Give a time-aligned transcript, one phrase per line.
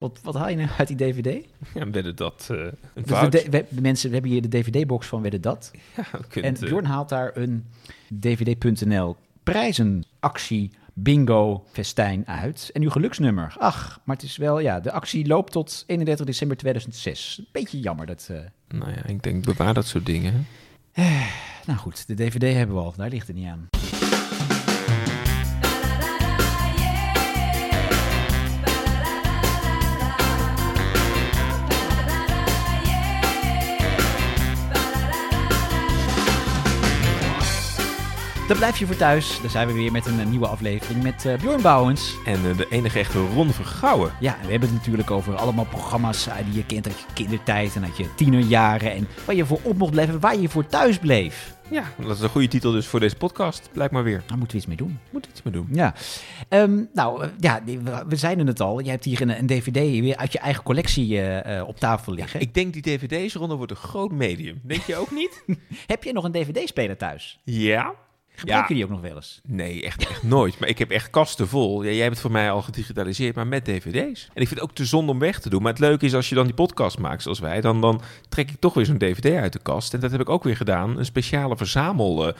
[0.00, 1.46] Wat, wat haal je nou uit die DVD?
[1.74, 3.48] Ja, werden dat eh een Dus fout?
[3.50, 5.70] we, mensen, we hebben hier de DVD-box van Wedden Dat.
[5.96, 7.66] Ja, kunt, En eh, Bjorn haalt daar een
[8.08, 12.70] DVD.nl prijzenactie bingo festijn uit.
[12.72, 13.54] En uw geluksnummer.
[13.58, 17.42] Ach, maar het is wel, ja, de actie loopt tot 31 december 2006.
[17.52, 18.28] Beetje jammer dat...
[18.30, 18.38] eh,
[18.68, 20.46] Nou ja, ik denk, bewaar dat soort dingen.
[21.66, 23.68] nou goed, de DVD hebben we al, daar ligt het niet aan.
[38.50, 39.38] Dan blijf je voor thuis.
[39.40, 42.14] Dan zijn we weer met een eh, nieuwe aflevering met eh, Bjorn Bouwens.
[42.24, 44.12] En eh, de enige echte Ron Vergouwen.
[44.20, 47.84] Ja, we hebben het natuurlijk over allemaal programma's die je kent uit je kindertijd en
[47.84, 48.92] uit je tienerjaren.
[48.92, 51.54] En waar je voor op mocht blijven, waar je voor thuis bleef.
[51.70, 53.68] Ja, dat is een goede titel dus voor deze podcast.
[53.72, 54.22] Blijkt maar weer.
[54.26, 54.98] Daar moeten we iets mee doen.
[55.10, 55.68] Moet iets mee doen.
[55.72, 55.94] Ja,
[56.48, 58.80] Ehm, nou ja, we- we zeiden het al.
[58.80, 61.20] Je hebt hier een, een DVD weer uit je eigen collectie
[61.66, 62.40] op tafel liggen.
[62.40, 64.60] Ik denk die dvd's ronde wordt een groot medium.
[64.62, 65.42] Denk je ook niet?
[65.86, 67.38] Heb je nog een DVD-speler thuis?
[67.44, 67.94] ja.
[68.40, 68.68] Gebruik Ja.
[68.68, 69.40] je die ook nog wel eens?
[69.46, 70.58] Nee, echt, echt nooit.
[70.58, 71.82] Maar ik heb echt kasten vol.
[71.82, 74.24] Ja, jij hebt het voor mij al gedigitaliseerd, maar met dvd's.
[74.34, 75.62] En ik vind het ook te zonde om weg te doen.
[75.62, 77.60] Maar het leuke is, als je dan die podcast maakt zoals wij...
[77.60, 79.94] dan, dan trek ik toch weer zo'n dvd uit de kast.
[79.94, 80.98] En dat heb ik ook weer gedaan.
[80.98, 82.26] Een speciale verzamel...
[82.26, 82.34] eh,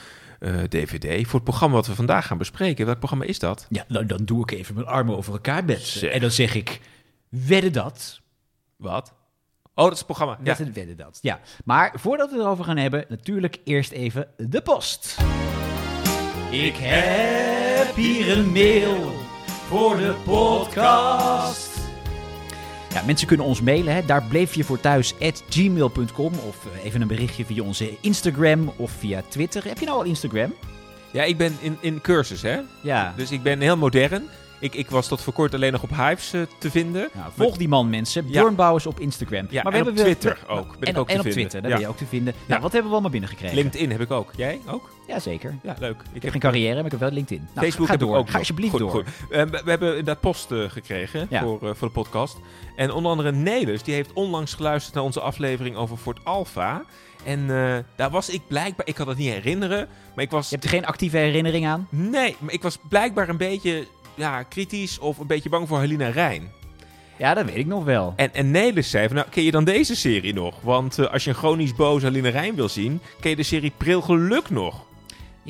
[0.68, 2.86] DVD voor het programma wat we vandaag gaan bespreken.
[2.86, 3.66] Welk programma is dat?
[3.68, 5.62] Ja, nou, dan doe ik even mijn armen over elkaar.
[5.78, 6.10] Zeg.
[6.10, 6.80] En dan zeg ik,
[7.28, 8.20] wedden dat?
[8.76, 9.12] Wat?
[9.74, 10.36] Oh, dat is het programma.
[10.38, 10.44] Ja.
[10.44, 11.18] Dat is wedden dat.
[11.22, 15.16] Ja, maar voordat we het erover gaan hebben, natuurlijk eerst even de post.
[16.50, 19.12] Ik heb hier een mail
[19.68, 21.78] voor de podcast.
[22.92, 23.94] Ja, mensen kunnen ons mailen.
[23.94, 24.04] Hè.
[24.04, 26.32] Daar bleef je voor thuis at gmail.com.
[26.48, 29.64] Of eh, even een berichtje via onze Instagram of via Twitter.
[29.64, 30.54] Heb je nou al Instagram?
[31.10, 32.60] ja, ik ben in, in cursus, hè?
[32.80, 33.14] Ja.
[33.16, 34.28] Dus ik ben heel modern.
[34.60, 37.08] Ik, ik was tot voor kort alleen nog op Hives eh, te vinden.
[37.12, 38.24] Nou, volg die man, mensen.
[38.24, 38.30] Ja.
[38.30, 39.46] Bjorn Bouwers op Instagram.
[39.50, 40.68] Ja, maar en op wel- Twitter ook.
[40.78, 41.32] Ben en ik ook en te op vinden.
[41.32, 41.76] Twitter, daar Ja.
[41.76, 42.34] ben je ook te vinden.
[42.36, 42.44] Ja.
[42.46, 43.56] Nou, wat hebben we allemaal binnengekregen?
[43.56, 44.32] LinkedIn heb ik ook.
[44.36, 44.90] Jij ook?
[45.08, 45.54] Jazeker.
[45.62, 46.02] Ja, leuk.
[46.12, 47.48] Ik heb geen carrière, maar ik heb wel LinkedIn.
[47.54, 48.10] Nou, Facebook ga heb door.
[48.14, 48.90] ik ook Ga alsjeblieft Goed, door.
[48.90, 49.04] goed.
[49.30, 51.42] Eh, we, we hebben inderdaad post eh, gekregen Ja.
[51.42, 52.36] voor, voor de podcast.
[52.76, 56.82] En onder andere Nelis, die heeft onlangs geluisterd naar onze aflevering over Fort Alpha.
[57.24, 57.46] En
[57.96, 60.48] daar was ik blijkbaar, ik kan het niet herinneren, maar ik was...
[60.48, 61.86] Je hebt er geen actieve herinnering aan?
[61.90, 63.86] Nee, maar ik was blijkbaar een beetje
[64.20, 66.50] ja, kritisch of een beetje bang voor Helena Rijn.
[67.16, 68.12] Ja, dat weet ik nog wel.
[68.16, 70.60] En, en Nelis zei van, nou, ken je dan deze serie nog?
[70.60, 73.72] Want eh, als je een chronisch boze Helena Rijn wil zien, ken je de serie
[73.76, 74.84] Pril Geluk nog.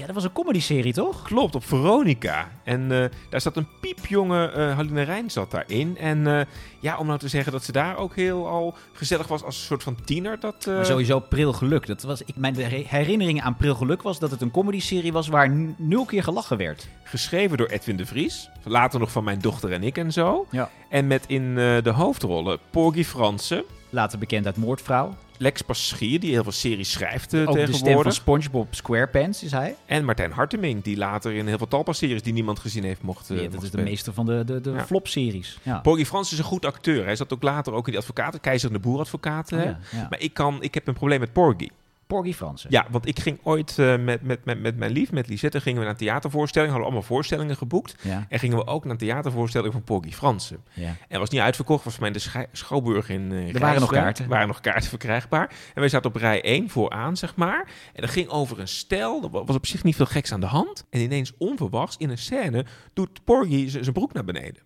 [0.00, 1.22] Ja, dat was een comedy-serie, toch?
[1.22, 2.48] Klopt, op Veronica.
[2.64, 5.96] En eh, daar zat een piepjonge Haline Rijn zat daarin.
[5.98, 6.46] En eh,
[6.80, 9.62] ja, om nou te zeggen dat ze daar ook heel al gezellig was als een
[9.64, 10.40] soort van tiener.
[10.40, 11.86] Dat, Maar sowieso Pril Geluk.
[11.86, 15.28] Dat was, ik, mijn her- herinnering aan Pril Geluk was dat het een comedy-serie was
[15.28, 16.88] waar nul keer gelachen werd.
[17.04, 18.48] Geschreven door Edwin de Vries.
[18.64, 20.46] Later nog van mijn dochter en ik en zo.
[20.50, 20.70] Ja.
[20.88, 23.64] En met in de hoofdrollen Porgy Fransen.
[23.90, 25.14] Later bekend uit Moordvrouw.
[25.38, 28.12] Lex Paschier, die heel veel series schrijft eh, Ook de stem van tegenwoordig.
[28.12, 29.76] SpongeBob SquarePants is hij.
[29.86, 33.36] En Martijn Harteming, die later in heel veel talpa-series die niemand gezien heeft mocht, eh,
[33.36, 34.84] Ja, dat mocht is de meester van de, de, de Ja.
[34.86, 35.58] flop-series.
[35.62, 35.78] Ja.
[35.78, 37.04] Porgy Fransen is een goed acteur.
[37.04, 39.58] Hij zat ook later ook in die advocaten, Keizer en de Boer advocaten.
[39.58, 40.06] Oh ja.
[40.10, 41.68] Maar ik, kan, ik heb een probleem met Porgy.
[42.10, 42.70] Porgy Fransen.
[42.70, 45.78] Ja, want ik ging ooit eh, met, met, met, met mijn lief, met Lisette, gingen
[45.78, 46.70] we naar een theatervoorstelling.
[46.70, 47.94] Hadden we allemaal voorstellingen geboekt.
[48.02, 50.64] Ja, En gingen we ook naar een theatervoorstelling van Porgy Fransen.
[50.72, 50.96] ja.
[51.08, 54.24] En was niet uitverkocht, was voor mij de Schouwburg in eh Er waren nog kaarten.
[54.24, 55.48] Er waren nog kaarten verkrijgbaar.
[55.74, 57.68] En wij zaten op rij 1 vooraan, zeg maar.
[57.94, 59.22] En dat ging over een stel.
[59.22, 60.86] Er wa- was op zich niet veel geks aan de hand.
[60.90, 64.62] En ineens onverwachts, in een scène, doet Porgy zijn broek naar beneden.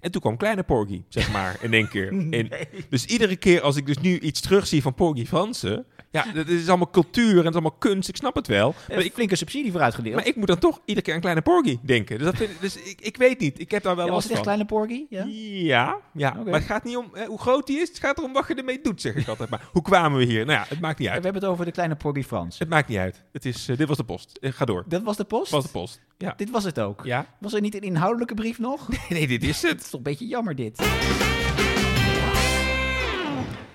[0.00, 2.12] En toen kwam kleine Porgy, zeg maar, in één keer.
[2.90, 5.84] Dus iedere keer als ik dus nu iets terugzie van Porgy Fransen...
[6.14, 8.08] Ja, dat is allemaal cultuur en het is allemaal kunst.
[8.08, 8.74] Ik snap het wel.
[8.88, 10.14] Maar Een ik, flinke subsidie voor uitgedeeld.
[10.14, 12.16] maar ik moet dan toch iedere keer aan kleine Porgy denken.
[12.18, 13.60] Dus, dat vind, ik- dus ik, ik weet niet.
[13.60, 14.52] Ik heb daar wel Ja, was het echt van.
[14.56, 15.04] kleine Porgy?
[15.10, 15.24] Ja.
[15.64, 16.32] Ja, ja.
[16.44, 17.88] Maar het gaat niet om eh, hoe groot die is.
[17.88, 19.68] Het gaat erom wat je ermee doet, zeg ik altijd maar.
[19.72, 20.46] Hoe kwamen we hier?
[20.46, 21.24] Nou ja, het maakt niet We uit.
[21.24, 22.58] hebben het over de kleine Porgy Frans.
[22.58, 23.22] Het maakt niet uit.
[23.32, 24.38] Het is, eh, dit was de post.
[24.40, 24.84] Eh, ga door.
[24.88, 25.50] Dat was de post?
[25.50, 26.00] was de post.
[26.18, 26.34] Ja.
[26.36, 27.00] Dit was het ook.
[27.04, 27.26] Ja?
[27.40, 28.88] Was er niet een inhoudelijke brief nog?
[29.08, 29.80] Nee, dit is Het het.
[29.80, 30.78] is toch een beetje jammer dit.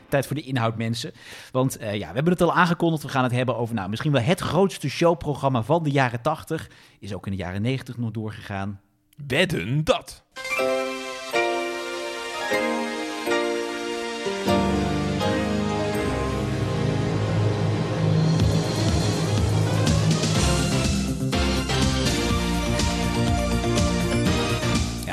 [0.10, 1.12] Tijd voor de inhoud, mensen.
[1.52, 3.04] Want eh, ja, we hebben het al aangekondigd.
[3.04, 6.70] We gaan het hebben over nou, misschien wel het grootste showprogramma van de jaren 80.
[7.00, 8.82] Is ook in de jaren 90 nog doorgegaan.
[9.28, 10.24] Wedden dat.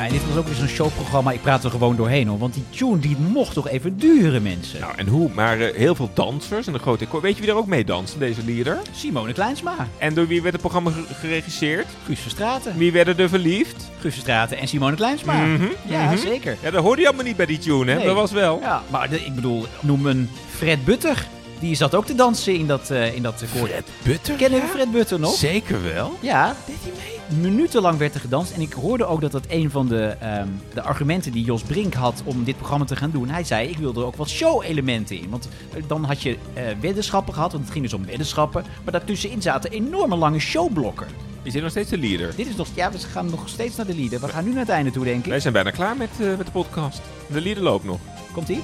[0.07, 1.31] En dit was ook weer zo'n showprogramma.
[1.33, 2.39] Ik praat er gewoon doorheen hoor.
[2.39, 4.81] Want die tune die mocht toch even duren, mensen.
[4.81, 5.31] Nou, en hoe?
[5.35, 7.21] Maar eh, heel veel dansers en een grote koor.
[7.21, 8.79] Weet je wie daar ook mee danst deze lieder?
[8.93, 11.87] Simone Kleinsma, En door wie werd het programma ge- geregisseerd?
[12.05, 12.77] Guus Verstraten.
[12.77, 13.91] Wie werden er verliefd?
[14.01, 15.35] Guus Verstraten en Simone Kleinsma.
[15.45, 16.17] Mhm, Ja, mhm.
[16.17, 16.57] zeker.
[16.63, 17.97] Ja, dat hoorde je allemaal niet bij die tune, hè?
[17.97, 18.07] Nee.
[18.07, 18.59] Dat was wel.
[18.61, 21.27] Ja, maar de- ik bedoel, noem een Fred Butter.
[21.61, 23.69] Die zat ook te dansen in dat, eh in dat koor.
[24.03, 24.35] Butter?
[24.35, 25.35] Kennen we Fred Butter nog?
[25.35, 26.17] Zeker wel.
[26.21, 26.57] Ja.
[26.67, 27.16] Deed hij mee?
[27.29, 28.53] Minutenlang werd er gedanst.
[28.53, 31.95] En ik hoorde ook dat dat een van de, ehm, de argumenten die Jos Brink
[31.95, 33.29] had om dit programma te gaan doen.
[33.29, 35.31] Hij zei, ik wil er ook wat show-elementen in.
[35.31, 38.65] Want eh, dan had je eh, weddenschappen gehad, want het ging dus om weddenschappen.
[38.83, 41.07] Maar daartussenin zaten enorme lange showblokken.
[41.43, 42.37] Is dit nog steeds de leader?
[42.37, 44.21] Dit is nog, ja, we gaan nog steeds naar de leader.
[44.21, 45.31] We gaan nu naar het einde toe, denk ik.
[45.31, 47.01] Wij zijn bijna klaar met, eh, met de podcast.
[47.33, 47.99] De leader loopt nog.
[48.33, 48.63] Komt-ie?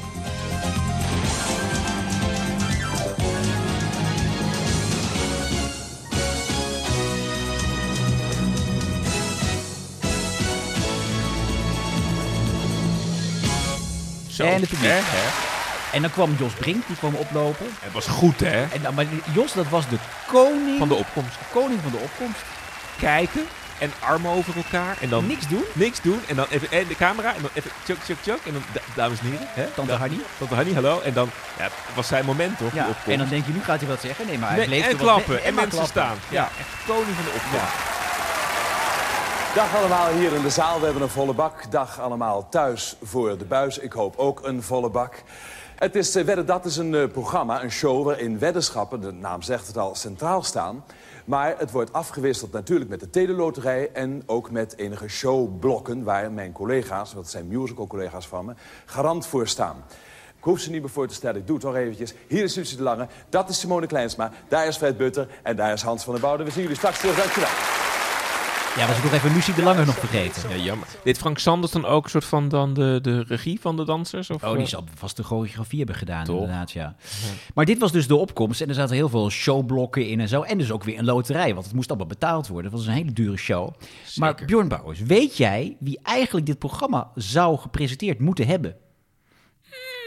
[14.43, 14.49] Zo.
[14.55, 14.91] En het publiek.
[14.91, 15.29] Hè, hè?
[15.93, 17.67] En dan kwam Jos Brink, die kwam oplopen.
[17.81, 18.62] Het was goed, hè?
[18.62, 19.97] En dan, maar Jos, dat was de
[20.27, 21.37] koning Van de opkomst.
[21.53, 22.41] koning van de opkomst.
[22.99, 23.47] Kijken
[23.79, 24.97] en armen over elkaar.
[25.00, 25.65] En dan Niks doen.
[25.73, 26.21] niks doen.
[26.29, 27.35] En dan even en de camera.
[27.35, 28.39] En dan even tjuk, tjuk, tjuk.
[28.47, 29.47] En dan, da- dames en heren.
[29.50, 29.65] Hè?
[29.75, 30.19] Tante Hanny.
[30.39, 31.00] Tante Hanny, hallo.
[31.00, 32.75] En dan ja, het was zijn moment, toch?
[32.75, 34.27] Ja, en dan denk je, nu gaat hij wat zeggen.
[34.27, 35.45] Nee, maar hij Nee, bleef en wat- klappen.
[35.45, 35.88] en mensen klappen.
[36.03, 36.17] staan.
[36.29, 37.73] Ja, echt koning van de opkomst.
[39.54, 40.78] Dag allemaal hier in de zaal.
[40.78, 41.70] We hebben een volle bak.
[41.70, 43.78] Dag allemaal thuis voor de buis.
[43.78, 45.22] Ik hoop ook een volle bak.
[45.75, 49.43] Het is eh, Wedden Dat is een eh, programma, een show waarin weddenschappen, de naam
[49.43, 50.84] zegt het al, centraal staan.
[51.25, 56.52] Maar het wordt afgewisseld natuurlijk met de teleloterij en ook met enige showblokken waar mijn
[56.52, 58.54] collega's, het zijn musical collega's van me,
[58.84, 59.84] garant voor staan.
[60.37, 62.14] Ik hoef ze niet meer voor te stellen, ik doe het toch eventjes.
[62.28, 65.72] Hier is Susie de Lange, dat is Simone Kleinsma, daar is Fred Butter en daar
[65.72, 66.46] is Hans van der Bouwden.
[66.46, 67.81] We zien jullie straks terug, dankjewel.
[68.77, 70.51] Ja, was ik nog even Lucie de Lange nog vergeten.
[70.51, 70.87] Ja, jammer.
[71.05, 74.31] Deed Frank Sanders dan ook een soort van dan de, de regie van de dansers?
[74.31, 74.67] Of, Oh, die eh?
[74.67, 76.97] zal vast de choreografie hebben gedaan, inderdaad, ja.
[77.55, 80.43] Maar dit was dus de opkomst en er zaten heel veel showblokken in en zo.
[80.43, 82.71] En dus ook weer een loterij, want het moest allemaal betaald worden.
[82.71, 83.75] Het was een hele dure show.
[84.17, 84.43] Maar.
[84.47, 88.77] Bjorn Bouwers, weet jij wie eigenlijk dit programma zou gepresenteerd moeten hebben?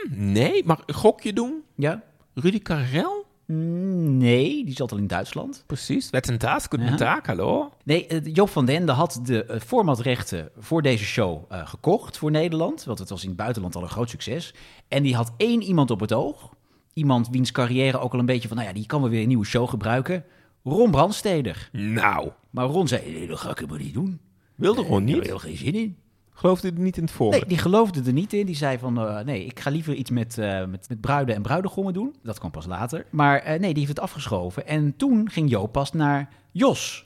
[0.10, 1.62] Nee, maar gok je doen?
[1.76, 2.04] Ja?
[2.34, 3.25] Rudy Karel?
[3.48, 5.64] Nee, die zat al in Duitsland.
[5.68, 6.12] Precies.
[6.12, 6.88] Met een taak, Ja.
[6.88, 7.70] een taak, hallo?
[7.84, 12.18] Nee, eh, Joop van den Ende had de eh, formatrechten voor deze show eh, gekocht
[12.18, 12.84] voor Nederland.
[12.84, 14.54] Want het was in het buitenland al een groot succes.
[14.88, 16.54] En die had één iemand op het oog.
[16.94, 19.28] Iemand wiens carrière ook al een beetje van, nou ja, die kan wel weer een
[19.28, 20.24] nieuwe show gebruiken.
[20.64, 21.70] Ron Brandsteder.
[21.72, 24.20] Nou, Maar Ron zei, nee, dat ga ik helemaal niet doen.
[24.56, 25.30] wilde gewoon Ik heb er niet.
[25.30, 25.98] heel geen zin in.
[26.38, 27.46] Geloofde er niet in het Nee, volgende.
[27.48, 28.46] die geloofde er niet in.
[28.46, 31.42] Die zei van, eh, nee, ik ga liever iets met, eh, met, met bruiden en
[31.42, 32.16] bruidegommen doen.
[32.24, 33.06] Dat kwam pas later.
[33.10, 34.68] Maar eh, nee, die heeft het afgeschoven.
[34.68, 37.05] En toen ging Joop pas naar Jos.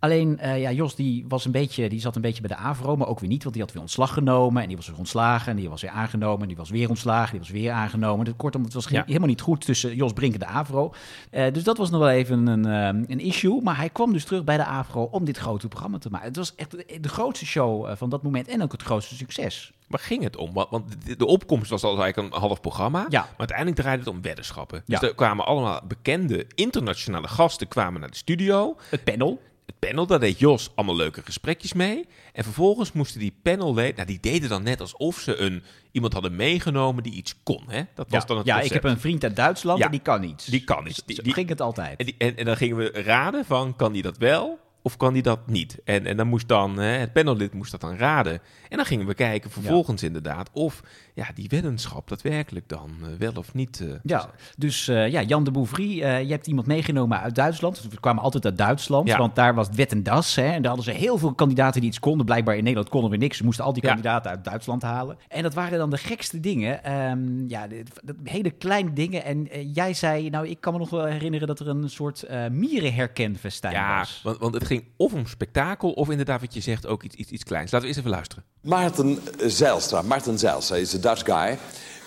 [0.00, 2.96] Alleen, eh, ja, Jos die, was een beetje, die zat een beetje bij de AVRO,
[2.96, 3.42] maar ook weer niet.
[3.42, 4.62] Want die had weer ontslag genomen.
[4.62, 5.50] En die was weer ontslagen.
[5.50, 6.40] En die was weer aangenomen.
[6.42, 7.30] En die was weer ontslagen.
[7.30, 8.24] Die was weer aangenomen.
[8.24, 9.02] Dus kortom, het was Ja.
[9.06, 10.94] helemaal niet goed tussen Jos Brink en de AVRO.
[11.30, 13.60] Eh, dus dat was nog wel even een, eh, een issue.
[13.62, 16.26] Maar hij kwam dus terug bij de AVRO om dit grote programma te maken.
[16.28, 16.70] Het was echt
[17.02, 18.48] de, grootste show van dat moment.
[18.48, 19.72] En ook het grootste succes.
[19.86, 20.52] Waar ging het om?
[20.52, 23.06] Want- de, opkomst was al eigenlijk een half programma.
[23.08, 23.20] Ja.
[23.20, 24.82] Maar uiteindelijk draaide het om weddenschappen.
[24.86, 25.06] Dus Ja.
[25.08, 28.76] er kwamen allemaal bekende internationale gasten kwamen naar de studio.
[28.90, 29.40] Het panel.
[29.70, 32.06] Het panel, daar deed Jos allemaal leuke gesprekjes mee.
[32.32, 33.94] En vervolgens moesten die panelleden...
[33.94, 35.62] Nou, die deden dan net alsof ze een,
[35.92, 37.62] iemand hadden meegenomen die iets kon.
[37.66, 37.82] Hè?
[37.94, 40.00] Dat was Ja, dan het ja ik heb een vriend uit Duitsland Ja, en die
[40.00, 40.44] kan iets.
[40.44, 41.02] die kan iets.
[41.06, 41.98] Die- die- ging het altijd.
[41.98, 45.12] En, die, en, en dan gingen we raden van, kan die dat wel of kan
[45.12, 45.78] die dat niet?
[45.84, 48.40] En, en dan moest dan, hè, het panellid moest dat dan raden.
[48.68, 50.80] En dan gingen we kijken vervolgens inderdaad of
[51.20, 53.80] ja, die weddenschap daadwerkelijk dan eh, wel of niet...
[53.80, 57.82] eh, Ja, dus eh, ja, Jan de Bouvry, je hebt iemand meegenomen uit Duitsland.
[57.90, 59.18] We kwamen altijd uit Duitsland, Ja.
[59.18, 60.34] want daar was het wet en das.
[60.34, 62.26] Hè, en daar hadden ze heel veel kandidaten die iets konden.
[62.26, 63.36] Blijkbaar in Nederland konden we niks.
[63.36, 63.88] Ze moesten al die Ja.
[63.88, 65.16] kandidaten uit Duitsland halen.
[65.28, 66.84] En dat waren dan de gekste dingen.
[66.84, 67.66] Ehm, ja,
[68.02, 69.24] dat hele kleine dingen.
[69.24, 73.74] En jij zei, nou, ik kan me nog wel herinneren dat er een soort mierenherkenfestijn
[73.74, 74.20] ja, was.
[74.22, 77.30] want, want het ging of om spektakel of inderdaad wat je zegt ook iets, iets,
[77.30, 77.70] iets kleins.
[77.70, 78.44] Laten we eerst even luisteren.
[78.60, 81.58] Maarten Zijlstra, Martin Zijlstra is een Dutch guy,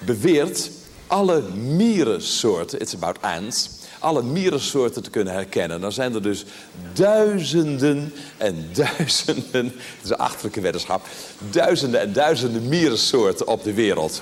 [0.05, 0.69] beweert
[1.07, 3.69] alle mierensoorten, it's about ants,
[3.99, 5.81] alle mierensoorten te kunnen herkennen.
[5.81, 6.45] Dan zijn er dus
[6.93, 11.05] duizenden en duizenden, het is een achterlijke weddenschap,
[11.51, 14.21] duizenden en duizenden mierensoorten op de wereld.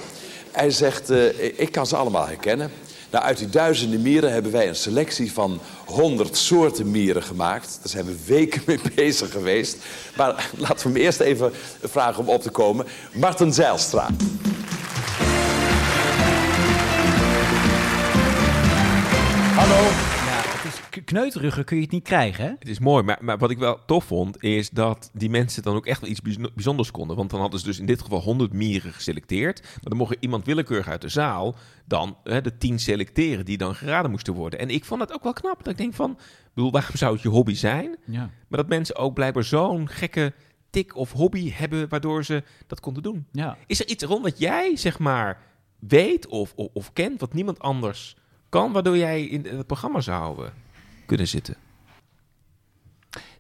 [0.52, 2.72] Hij zegt, eh, ik kan ze allemaal herkennen.
[3.12, 7.78] Nou, uit die duizenden mieren hebben wij een selectie van 100 soorten mieren gemaakt.
[7.82, 9.78] Daar zijn we weken mee bezig geweest.
[10.18, 11.52] Maar laten we hem eerst even
[11.82, 12.86] vragen om op te komen.
[13.14, 14.08] Martin Zijlstra.
[19.56, 20.11] Ja,
[20.92, 22.50] het is k- kneuteruggen kun je het niet krijgen, hè?
[22.60, 25.76] Het is mooi, maar, maar wat ik wel tof vond, is dat die mensen dan
[25.76, 27.16] ook echt wel iets bijz- bijzonders konden.
[27.18, 29.62] Want dan hadden ze dus in dit geval 100 mieren geselecteerd.
[29.62, 31.56] Maar dan mocht iemand willekeurig uit de zaal
[31.86, 34.60] dan hè, de 10 selecteren die dan geraden moesten worden.
[34.60, 35.58] En ik vond dat ook wel knap.
[35.64, 36.18] Dat ik denk van,
[36.54, 37.96] bedoel, waarom zou het je hobby zijn?
[38.06, 38.20] Ja.
[38.48, 40.34] Maar dat mensen ook blijkbaar zo'n gekke
[40.70, 43.26] tik of hobby hebben waardoor ze dat konden doen.
[43.32, 43.58] ja.
[43.68, 45.42] Is er iets rond wat jij, zeg maar,
[45.80, 48.16] weet of, of, of kent wat niemand anders
[48.50, 50.52] kan, waardoor jij in het programma zou eh,
[51.12, 51.56] kunnen zitten?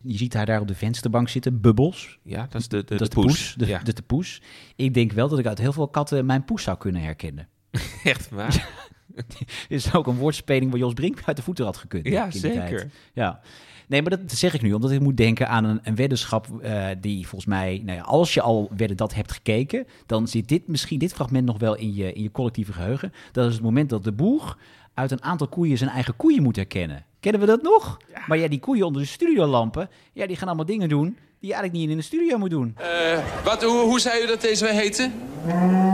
[0.02, 2.20] Je ziet haar daar op de vensterbank zitten, bubbels.
[2.24, 3.26] Ja, dat is de, de, dat de poes.
[3.26, 3.54] poes.
[3.58, 3.80] De, ja.
[3.80, 4.42] de, de poes.
[4.76, 7.48] Ik denk wel dat ik uit heel veel katten mijn poes zou kunnen herkennen.
[8.04, 8.70] Echt waar?
[9.16, 12.08] Dit is ook een woordspeling waar Jos Brink uit de voeten had gekund.
[12.08, 12.92] Ja, zeker.
[13.14, 13.42] Ja.
[13.88, 16.88] Nee, maar dat zeg ik nu omdat ik moet denken aan een, een weddenschap eh,
[17.02, 20.68] die volgens mij, nou ja, als je al wedden dat hebt gekeken, dan zit dit
[20.68, 23.14] misschien dit fragment nog wel in je, in je collectieve geheugen.
[23.32, 24.58] Dat is het moment dat de boer
[24.94, 27.06] uit een aantal koeien zijn eigen koeien moet herkennen.
[27.20, 27.98] Kennen we dat nog?
[28.28, 31.56] Maar ja, die koeien onder de studiolampen, ja, die gaan allemaal dingen doen die je
[31.56, 32.76] eigenlijk niet in de studio moet doen.
[32.78, 35.12] Eh, wat, hoe, hoe zei u dat deze heette?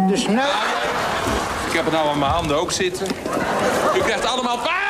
[0.07, 0.53] De snuit.
[1.67, 3.07] Ik heb het nou aan mijn handen ook zitten.
[3.95, 4.57] U krijgt allemaal...
[4.57, 4.85] Ah!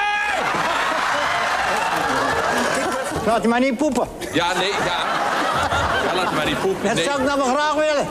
[3.26, 4.08] Laat je maar niet poepen.
[4.34, 5.26] Ja, nee, ja.
[6.06, 6.86] Ja, laat maar niet poepen.
[6.88, 7.04] Dat Nee.
[7.04, 8.08] zou ik nou graag willen.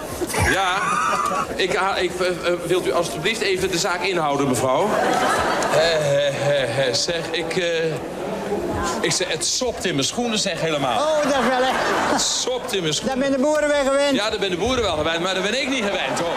[0.52, 0.75] Ja,
[1.57, 2.35] ik, ha- ik, eh, eh,
[2.66, 4.88] wilt u alstublieft even de zaak inhouden, mevrouw?
[5.75, 7.57] Eh, eh, eh, zeg, ik...
[7.57, 7.66] eh,
[9.00, 10.99] ik zeg, het sopt in mijn schoenen, zeg helemaal.
[11.00, 11.76] Oh, dat wel echt.
[12.12, 13.19] Het sopt in mijn schoenen.
[13.21, 14.16] Daar ben de boeren weer gewend.
[14.16, 16.35] Ja, daar ben de boeren wel gewend, maar daar ben ik niet gewend, hoor.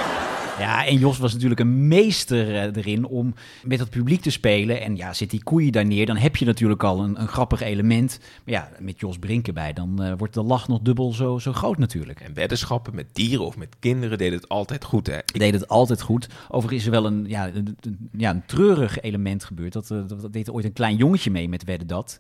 [0.60, 4.82] Ja, en Jos was natuurlijk een meester eh, erin om met het publiek te spelen.
[4.82, 7.62] En ja, zit die koeien daar neer, dan heb je natuurlijk al een, een grappig
[7.62, 8.20] element.
[8.46, 11.54] Maar ja, met Jos Brink erbij, dan eh, wordt de lach nog dubbel zo, zo
[11.54, 12.20] groot natuurlijk.
[12.20, 15.18] En weddenschappen met dieren of met kinderen deden het altijd goed, hè?
[15.18, 16.28] Ik- deed het altijd goed.
[16.50, 19.74] Overigens is er wel een, ja, een, een- ja, een treurig element gebeurd.
[19.74, 22.20] Dat, eh, dat, dat deed ooit een klein jongetje mee met Wedden Dat.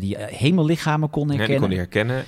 [0.00, 1.68] die hemellichamen kon Ja, die herkennen.
[1.68, 2.24] kon herkennen.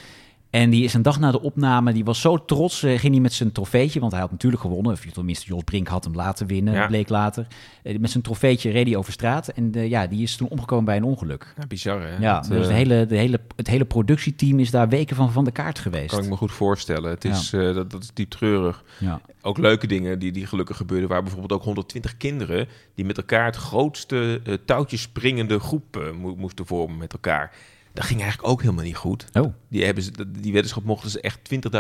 [0.51, 3.23] En die is een dag na de opname, die was zo trots, eh, ging hij
[3.23, 4.93] met zijn trofeetje, want hij had natuurlijk gewonnen.
[4.93, 6.87] Of tenminste, Jos Brink had hem laten winnen, Ja.
[6.87, 7.47] bleek later.
[7.83, 10.85] Eh, met zijn trofeetje reed hij over straat en eh, ja, die is toen omgekomen
[10.85, 11.55] bij een ongeluk.
[11.59, 12.17] Ja, bizar, hè?
[12.17, 15.45] Ja, dus eh, de hele, de hele, het hele productieteam is daar weken van van
[15.45, 16.11] de kaart geweest.
[16.15, 17.11] kan ik me goed voorstellen.
[17.11, 18.85] Het is, dat, dat is diep treurig.
[18.99, 19.21] Ja.
[19.43, 21.09] Ook leuke dingen die, die gelukkig gebeurden.
[21.09, 26.35] Waar bijvoorbeeld ook 120 kinderen die met elkaar het grootste eh, touwtjes springende groep mo-
[26.37, 27.53] moesten vormen met elkaar.
[27.99, 29.25] Dat ging eigenlijk ook helemaal niet goed.
[29.33, 31.39] Oh, Die, hebben ze, die weddenschap mochten ze echt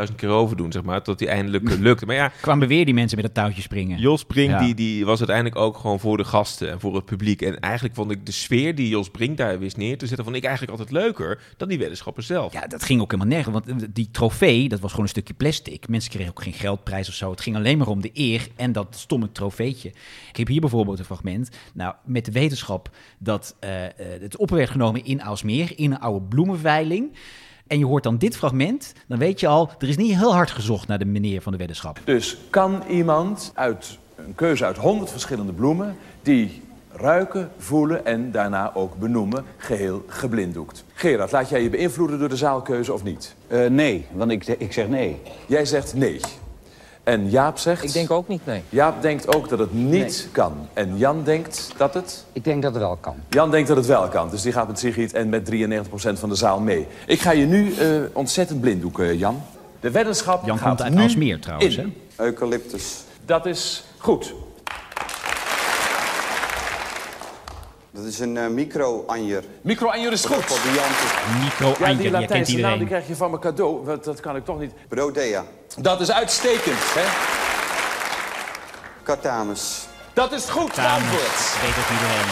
[0.08, 2.06] 20.000 keer overdoen, zeg maar, tot die eindelijk eh, lukte.
[2.06, 3.98] Maar ja, kwamen weer die mensen met het touwtje springen.
[3.98, 4.58] Jos Brink Ja.
[4.60, 7.42] die, die was uiteindelijk ook gewoon voor de gasten en voor het publiek.
[7.42, 10.36] En eigenlijk vond ik de sfeer die Jos Brink daar wist neer te zetten, vond
[10.36, 12.52] ik eigenlijk altijd leuker dan die weddenschappen zelf.
[12.52, 13.54] Ja, dat ging ook helemaal nergens.
[13.54, 15.88] Want die trofee, dat was gewoon een stukje plastic.
[15.88, 17.30] Mensen kregen ook geen geldprijs of zo.
[17.30, 19.88] Het ging alleen maar om de eer en dat stomme trofeetje.
[20.28, 21.50] Ik heb hier bijvoorbeeld een fragment.
[21.74, 26.06] Nou, met de wetenschap dat eh, eh, het op werd genomen in Aalsmeer, in een
[26.08, 27.12] oude bloemenveiling.
[27.66, 30.50] En je hoort dan dit fragment, dan weet je al, er is niet heel hard
[30.50, 32.00] gezocht naar de meneer van de weddenschap.
[32.04, 35.96] Dus kan iemand uit een keuze uit honderd verschillende bloemen...
[36.22, 36.62] die
[36.92, 40.84] ruiken, voelen en daarna ook benoemen, geheel geblinddoekt.
[40.94, 43.34] Gerard, laat jij je beïnvloeden door de zaalkeuze of niet?
[43.46, 45.20] Eh, nee, want ik, ik zeg nee.
[45.46, 46.20] Jij zegt nee.
[47.08, 47.84] En Jaap zegt...
[47.84, 48.62] Ik denk ook niet, nee.
[48.68, 50.68] Jaap denkt ook dat het niet kan.
[50.72, 52.24] En Jan denkt dat het...
[52.32, 53.14] Ik denk dat het wel kan.
[53.28, 54.30] Jan denkt dat het wel kan.
[54.30, 55.54] Dus die gaat met Sigrid en met 93%
[56.12, 56.86] van de zaal mee.
[57.06, 59.42] Ik ga je nu eh, ontzettend blinddoeken, Jan.
[59.80, 61.94] De weddenschap Jan gaat komt uit nu Aalsmeer trouwens, in.
[62.16, 62.24] hè?
[62.24, 62.96] Eucalyptus.
[63.24, 64.34] Dat is goed.
[67.90, 69.44] Dat is een eh, micro-anjer.
[69.60, 70.44] Micro-anjer is goed.
[70.44, 71.42] Fabiantus.
[71.42, 72.78] Micro Ja, die Latijnse naam iedereen.
[72.78, 73.84] die krijg je van mijn cadeau.
[73.86, 74.72] Dat, dat kan ik toch niet.
[74.88, 75.44] Brodea.
[75.76, 77.06] Dat is uitstekend, hè?
[79.04, 79.86] Catamus.
[80.12, 81.60] Dat is goed, Dames, antwoord.
[81.60, 82.28] weet ook iedereen.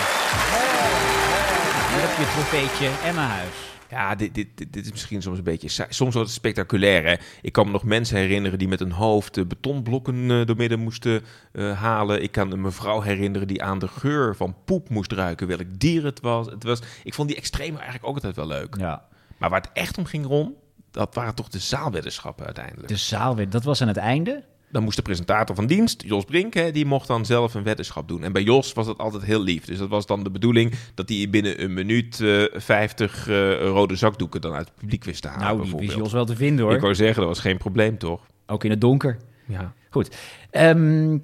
[1.91, 3.55] Hier heb je het trofeetje en naar huis.
[3.91, 5.93] Ja, dit, dit, dit, is misschien soms een beetje saai.
[5.93, 7.05] Soms wordt het spectaculair.
[7.05, 7.15] Hè?
[7.43, 11.23] Ik kan me nog mensen herinneren die met een hoofd betonblokken eh, door midden moesten
[11.53, 12.23] eh, halen.
[12.23, 16.05] Ik kan een mevrouw herinneren die aan de geur van poep moest ruiken, welk dier
[16.05, 16.47] het was.
[16.47, 18.77] Het was ik vond die extreme eigenlijk ook altijd wel leuk.
[18.79, 19.05] Ja.
[19.37, 20.55] Maar waar het echt om ging, Ron,
[20.97, 22.89] dat waren toch de zaalweddenschappen uiteindelijk.
[22.89, 24.45] De zaal werd, dat was aan het einde.
[24.71, 28.09] Dan moest de presentator van dienst, Jos Brink, hè, die mocht dan zelf een weddenschap
[28.09, 28.23] doen.
[28.23, 29.65] En bij Jos was dat altijd heel lief.
[29.65, 33.97] Dus dat was dan de bedoeling dat hij binnen een minuut eh 50 eh, rode
[33.97, 35.57] zakdoeken dan uit het publiek wist te halen.
[35.57, 36.75] nou, die wist Jos wel te vinden hoor.
[36.75, 38.21] Ik wou zeggen, dat was geen probleem, toch?
[38.47, 39.19] Ook in het donker.
[39.47, 39.73] Ja.
[39.91, 40.17] Goed.
[40.51, 41.19] Ehm,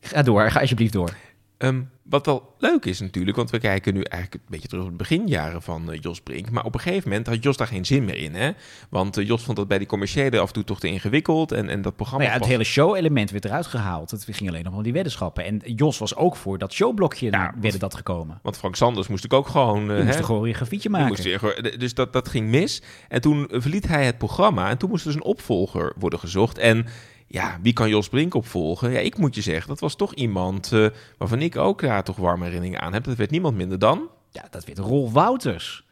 [0.00, 1.14] ga door, ga alsjeblieft door.
[1.64, 4.90] Ehm, wat wel leuk is natuurlijk, want we kijken nu eigenlijk een beetje terug op
[4.90, 6.50] de beginjaren van eh, Jos Brink.
[6.50, 8.34] Maar op een gegeven moment had Jos daar geen zin meer in.
[8.34, 8.50] Hè?
[8.90, 11.52] Want eh, Jos vond dat bij die commerciële af en toe toch te ingewikkeld.
[11.52, 12.24] En, en dat programma.
[12.24, 14.10] Nou ja, het was- hele show-element werd eruit gehaald.
[14.10, 15.44] Het ging alleen nog om die weddenschappen.
[15.44, 18.38] En Jos was ook voor dat showblokje Ja, werden want- dat gekomen.
[18.42, 19.84] Want Frank Sanders moest ik ook gewoon.
[19.96, 21.08] Je moest een choreografietje die maken.
[21.40, 22.82] moest dus dat, dat ging mis.
[23.08, 24.70] En toen verliet hij het programma.
[24.70, 26.58] En toen moest dus een opvolger worden gezocht.
[26.58, 26.86] En
[27.34, 28.90] ja, wie kan Jos Brink opvolgen?
[28.90, 30.86] Ja, ik moet je zeggen, dat was toch iemand eh,
[31.18, 33.04] waarvan ik ook daar toch warme herinneringen aan heb.
[33.04, 34.08] Dat werd niemand minder dan.
[34.30, 35.84] Ja, dat werd Rolf Wouters.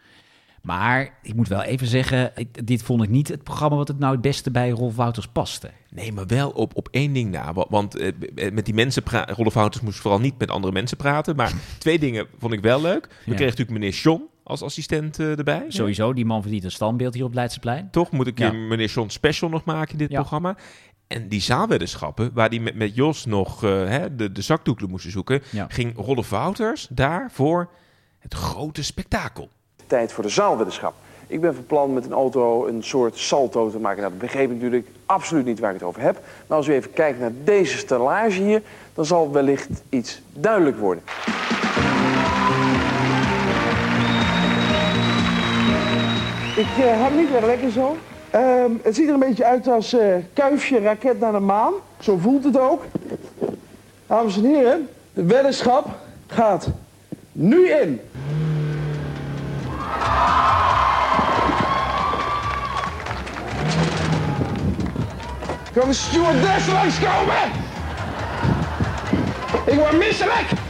[0.63, 3.99] Maar ik moet wel even zeggen, ik- dit vond ik niet het programma wat het
[3.99, 5.71] nou het beste bij Rolf Wouters paste.
[5.91, 7.53] Nee, maar wel op, op één ding na.
[7.53, 9.35] wa- Want eh, b- met die mensen praten.
[9.37, 11.37] Rolf Wouters moest vooral niet met andere mensen praten.
[11.37, 13.05] Maar twee dingen vond ik wel leuk.
[13.07, 13.23] We Ja.
[13.25, 15.65] kregen natuurlijk meneer John als assistent eh, erbij.
[15.69, 17.89] Sowieso, die man verdient een standbeeld hier op Leidseplein.
[17.91, 18.53] Toch moet ik Ja.
[18.53, 20.19] meneer John special nog maken in dit Ja.
[20.19, 20.57] programma.
[21.13, 25.11] En die zaalweddenschappen, waar die met, met Jos nog eh, hè, de, de zakdoekelen moesten
[25.11, 25.67] zoeken, Ja.
[25.69, 27.69] ging Rolf Wouters daar voor
[28.19, 29.49] het grote spektakel.
[29.87, 30.95] tijd voor de zaalweddenschap.
[31.27, 34.01] Ik ben van plan met een auto een soort salto te maken.
[34.01, 36.21] Nou, dat begreep ik natuurlijk absoluut niet waar ik het over heb.
[36.47, 38.63] Maar als u even kijkt naar deze stellage hier,
[38.95, 41.03] dan zal wellicht iets duidelijk worden.
[46.57, 47.97] Ik uh, had niet erg lekker zo.
[48.33, 51.73] Ehm, het ziet er een beetje uit als eh, kuifje raket naar de maan.
[52.01, 52.85] Zo voelt het ook.
[54.07, 55.87] Dames en heren, de weddenschap
[56.27, 56.69] gaat
[57.33, 58.01] nu in.
[65.73, 67.51] Kan de stewardess langskomen?
[69.67, 70.62] Ik word misselijk!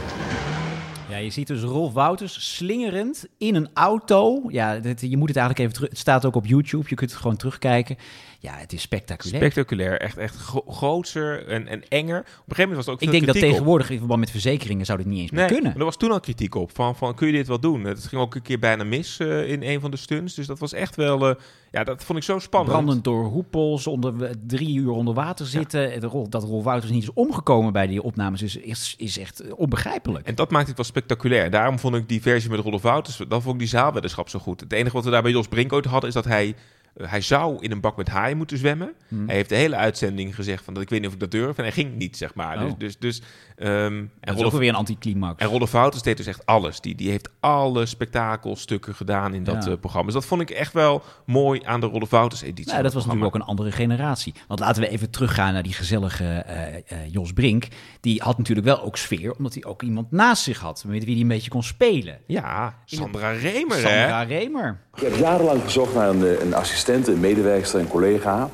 [1.23, 4.41] Je ziet dus Rolf Wouters slingerend in een auto.
[4.47, 5.89] Ja, je moet het eigenlijk even terug.
[5.89, 6.85] Het staat ook op YouTube.
[6.89, 7.97] Je kunt het gewoon terugkijken.
[8.43, 9.41] Ja, het is spectaculair.
[9.41, 12.19] Spectaculair, echt, echt gro- grootser en, en enger.
[12.19, 13.41] Op een gegeven moment was er ook ik denk dat op.
[13.41, 15.69] tegenwoordig in verband met verzekeringen zou dit niet eens meer Nee, kunnen.
[15.71, 16.71] maar er was toen al kritiek op.
[16.75, 17.83] Van, van, kun je dit wel doen?
[17.83, 20.33] Het ging ook een keer bijna mis eh, in een van de stunts.
[20.33, 21.29] Dus dat was echt wel...
[21.29, 21.35] eh,
[21.71, 22.71] ja, dat vond ik zo spannend.
[22.73, 25.91] Brandend door hoepels, onder, drie uur onder water zitten.
[25.91, 29.39] Het Rol- Dat Rolf Wouters niet is omgekomen bij die opnames is, is, is echt
[29.39, 30.27] eh, onbegrijpelijk.
[30.27, 31.49] En dat maakte het wel spectaculair.
[31.49, 33.17] Daarom vond ik die versie met Rolf Wouters...
[33.27, 34.59] Dan vond ik die zaalweddenschap zo goed.
[34.59, 36.07] Het enige wat we daar bij Jos Brink ooit hadden...
[36.09, 36.55] is dat hij...
[36.95, 38.93] eh, hij zou in een bak met haaien moeten zwemmen.
[39.07, 39.25] Hmm.
[39.27, 41.57] Hij heeft de hele uitzending gezegd van dat ik weet niet of ik dat durf.
[41.57, 42.57] En hij ging niet, zeg maar.
[42.57, 42.63] Oh.
[42.63, 43.21] Dus, dus, dus,
[43.55, 45.41] ehm, en Rolf- ook weer een anticlimax.
[45.41, 46.79] En Rolf Wouters deed dus echt alles.
[46.81, 49.71] Die, die heeft alle spektakelstukken gedaan in dat Ja.
[49.71, 50.05] eh, programma.
[50.05, 52.71] Dus dat vond ik echt wel mooi aan de Rolf Wouters editie.
[52.71, 54.33] Nou, dat was natuurlijk ook een andere generatie.
[54.47, 56.81] Want laten we even teruggaan naar die gezellige eh, eh,
[57.11, 57.67] Jos Brink.
[58.01, 60.83] Die had natuurlijk wel ook sfeer, omdat hij ook iemand naast zich had.
[60.87, 62.17] Met wie hij een beetje kon spelen.
[62.27, 63.81] Ja, Sandra Remer, hè?
[63.81, 64.79] Sandra Remer.
[64.95, 68.49] Ik heb jarenlang gezocht naar een, een assistent, een medewerkster, een collega...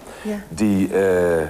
[0.49, 1.43] die, eh,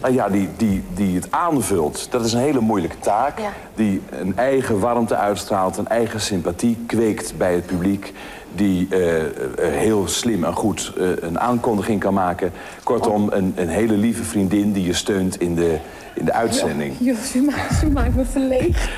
[0.00, 2.10] nou ja, die, die, die het aanvult.
[2.10, 3.38] Dat is een hele moeilijke taak.
[3.38, 3.52] Ja.
[3.74, 8.12] Die een eigen warmte uitstraalt, een eigen sympathie kweekt bij het publiek...
[8.54, 9.22] die eh,
[9.58, 12.52] heel slim en goed eh, een aankondiging kan maken.
[12.82, 15.78] Kortom, een, een hele lieve vriendin die je steunt in de,
[16.14, 16.94] in de uitzending.
[16.98, 18.90] Jos, u maakt, u maakt me verlegen.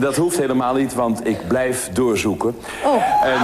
[0.00, 2.54] Dat hoeft helemaal niet, want ik blijf doorzoeken.
[2.84, 3.40] Oh, En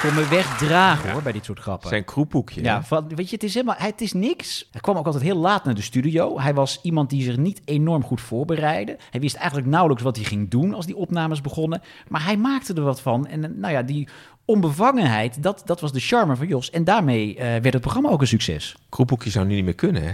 [0.00, 1.88] Kon me wegdragen hoor, bij dit soort grappen.
[1.88, 2.62] Zijn kroephoekje.
[2.62, 4.68] Ja, van, weet je, het is helemaal, het is niks.
[4.70, 6.40] Hij kwam ook altijd heel laat naar de studio.
[6.40, 8.96] Hij was iemand die zich niet enorm goed voorbereidde.
[9.10, 11.82] Hij wist eigenlijk nauwelijks wat hij ging doen als die opnames begonnen.
[12.08, 13.26] Maar hij maakte er wat van.
[13.26, 14.08] En nou ja, die
[14.44, 16.70] onbevangenheid, dat, dat was de charme van Jos.
[16.70, 18.76] En daarmee eh, werd het programma ook een succes.
[18.88, 20.12] Kroephoekje zou nu niet meer kunnen, hè?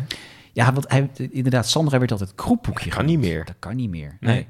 [0.53, 3.21] Ja, want hij, inderdaad, Sandra werd altijd kroephoekje Kan genoemd.
[3.21, 3.45] niet meer.
[3.45, 4.17] Dat kan niet meer.
[4.21, 4.35] Nee.
[4.35, 4.47] Nee.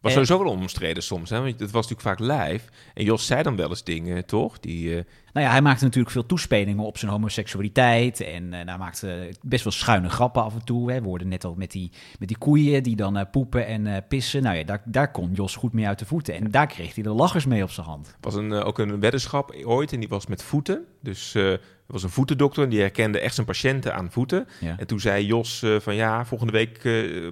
[0.00, 1.40] Was sowieso wel omstreden soms, hè?
[1.40, 2.68] Want het was natuurlijk vaak live.
[2.94, 4.60] En Jos zei dan wel eens dingen, toch?
[4.60, 8.20] Die, eh, Nou ja, hij maakte natuurlijk veel toespelingen op zijn homoseksualiteit.
[8.20, 10.92] En nou, hij maakte best wel schuine grappen af en toe.
[10.92, 11.00] Hè.
[11.00, 13.96] We hoorden net al met die, met die koeien die dan eh, poepen en eh,
[14.08, 14.42] pissen.
[14.42, 16.34] Nou ja, daar, daar kon Jos goed mee uit de voeten.
[16.34, 18.16] En daar kreeg hij de lachers mee op zijn hand.
[18.20, 20.84] was een, ook een weddenschap ooit en die was met voeten.
[21.02, 24.46] Dus er was een voetendokter en die herkende echt zijn patiënten aan voeten.
[24.60, 24.74] Ja.
[24.78, 26.78] En toen zei Jos van ja, volgende week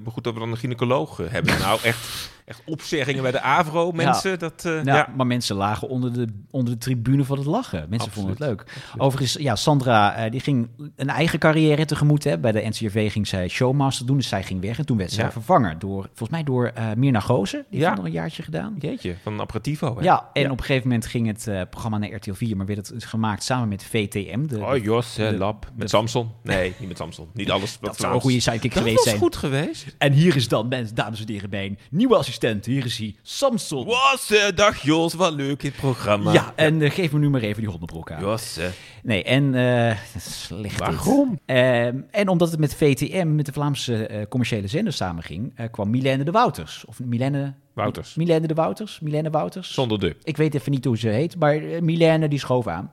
[0.05, 1.59] goed dat we dan een gynaecoloog hebben.
[1.67, 4.39] nou, echt, echt opzeggingen bij de AVRO, mensen.
[4.39, 5.13] Dat, Nou, ja.
[5.17, 7.87] Maar mensen lagen onder de, onder de tribune van het lachen.
[7.89, 8.65] Mensen vonden het Absoluut.
[8.95, 9.01] leuk.
[9.03, 12.25] Overigens, ja, Sandra eh, die ging een eigen carrière tegemoet.
[12.25, 12.39] Hè.
[12.39, 14.79] Bij de NCRV ging zij showmaster doen, dus zij ging weg.
[14.79, 15.31] En toen werd zij Ja.
[15.33, 17.65] vervangen door, volgens mij door eh Mirna Gozen.
[17.71, 18.75] Die heeft nog een jaartje gedaan.
[18.79, 19.97] Jeetje, van aperitivo.
[19.97, 20.03] Hè?
[20.03, 22.89] Ja, en op een gegeven moment ging het eh, programma naar RTL 4, maar werd
[22.89, 24.47] het gemaakt samen met VTM.
[24.47, 25.63] De, Oh, Jos, de- Lab.
[25.63, 26.31] de- Met Samson.
[26.43, 27.29] Nee, niet met Samson.
[27.33, 27.79] Niet alles.
[27.81, 29.19] dat zou een goede sidekick Dat geweest was zijn.
[29.19, 29.95] goed geweest.
[29.99, 32.67] En hier is dan, mensen, dames en heren, bij een nieuwe assistent.
[32.67, 33.87] Hier is hij, Samson.
[33.87, 36.33] Was, dag Jos, wat leuk in het programma.
[36.33, 38.21] Ja, en geef me nu maar even die onderbroek aan.
[38.21, 38.71] Josse.
[39.03, 40.79] Nee, en eh slecht.
[40.79, 41.39] Waarom?
[41.47, 45.91] Ehm, en omdat het met VTM, met de Vlaamse eh, commerciële zender samenging, eh, kwam
[45.91, 46.85] Milène de Wouters.
[46.85, 47.55] Of Milène...
[47.73, 48.15] Wouters.
[48.15, 49.01] Milène de Wouters?
[49.01, 49.73] Milène Wouters?
[49.75, 50.17] Zonder de.
[50.23, 52.91] Ik weet even niet hoe ze heet, maar Milène die schoof aan.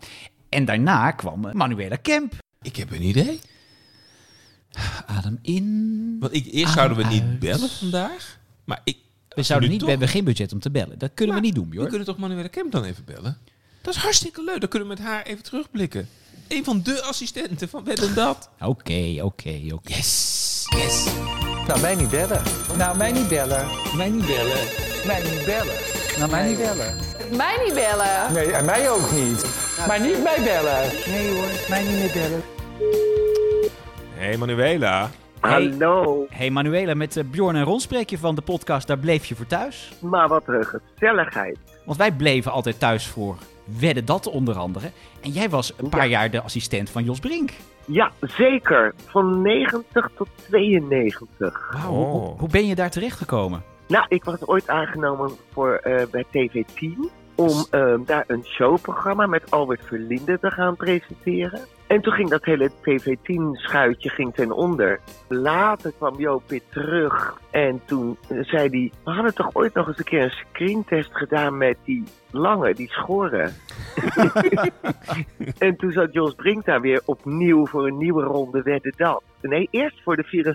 [0.50, 2.34] En daarna kwam Manuela Kemp.
[2.62, 3.39] Ik heb een idee.
[5.06, 6.17] Adem in.
[6.19, 8.39] Want ik, eerst Adem zouden we niet bellen vandaag.
[8.63, 8.98] Maar ik,
[9.30, 11.00] We zouden niet, we toch- hebben geen budget om te bellen.
[11.00, 11.88] Dat kunnen we niet doen, We joh.
[11.88, 13.38] kunnen toch Manuela Kemp dan even bellen?
[13.86, 14.60] Dat is hartstikke leuk.
[14.60, 16.10] Dan kunnen we met haar even terugblikken.
[16.48, 18.50] Een van de assistenten van Wet en Dat.
[18.74, 19.93] Oké, oké, oké.
[19.93, 21.06] Yes, yes.
[21.67, 22.41] Nou, mij niet bellen.
[22.78, 23.67] Nou, mij niet bellen.
[23.95, 24.67] Mij niet bellen.
[25.06, 25.76] Mij niet bellen.
[26.17, 26.95] Nou, mij niet bellen.
[27.38, 28.34] Mij niet bellen.
[28.34, 29.45] Nee, en mij ook niet.
[29.88, 30.91] Maar niet mij bellen.
[31.08, 32.41] Nee hoor, mij niet meer bellen.
[34.13, 35.10] Hey Manuela.
[35.39, 39.26] Hallo, Hey Manuela, met eh, Bjorn en Ron spreek je van de podcast Daar bleef
[39.26, 39.91] je voor thuis.
[40.00, 41.58] maar wat een gezelligheid.
[41.86, 43.38] Want wij bleven altijd thuis voor
[43.80, 44.91] Wedden Dat onder andere.
[45.21, 47.51] En jij was een paar jaar de assistent van Jos Brink.
[47.86, 48.93] Ja, zeker.
[49.06, 51.69] Van 90 tot 92.
[51.73, 53.63] Wauw, hoe, hoe- hoe ben je daar terechtgekomen?
[53.88, 59.52] Nou, ik was ooit aangenomen voor, eh, bij TV10 om eh, daar een showprogramma met
[59.52, 61.60] Albert Verlinde te gaan presenteren.
[61.88, 65.00] En toen ging dat hele TV10-schuitje ging ten onder.
[65.28, 68.91] Later kwam Joop weer terug en toen eh, zei hij...
[69.04, 72.89] We hadden toch ooit nog eens een keer een screentest gedaan met die lange, die
[72.91, 73.54] schoren.
[75.58, 79.24] en toen zat Jos Brink daar weer opnieuw voor een nieuwe ronde wedden dat.
[79.41, 80.54] Nee, eerst voor de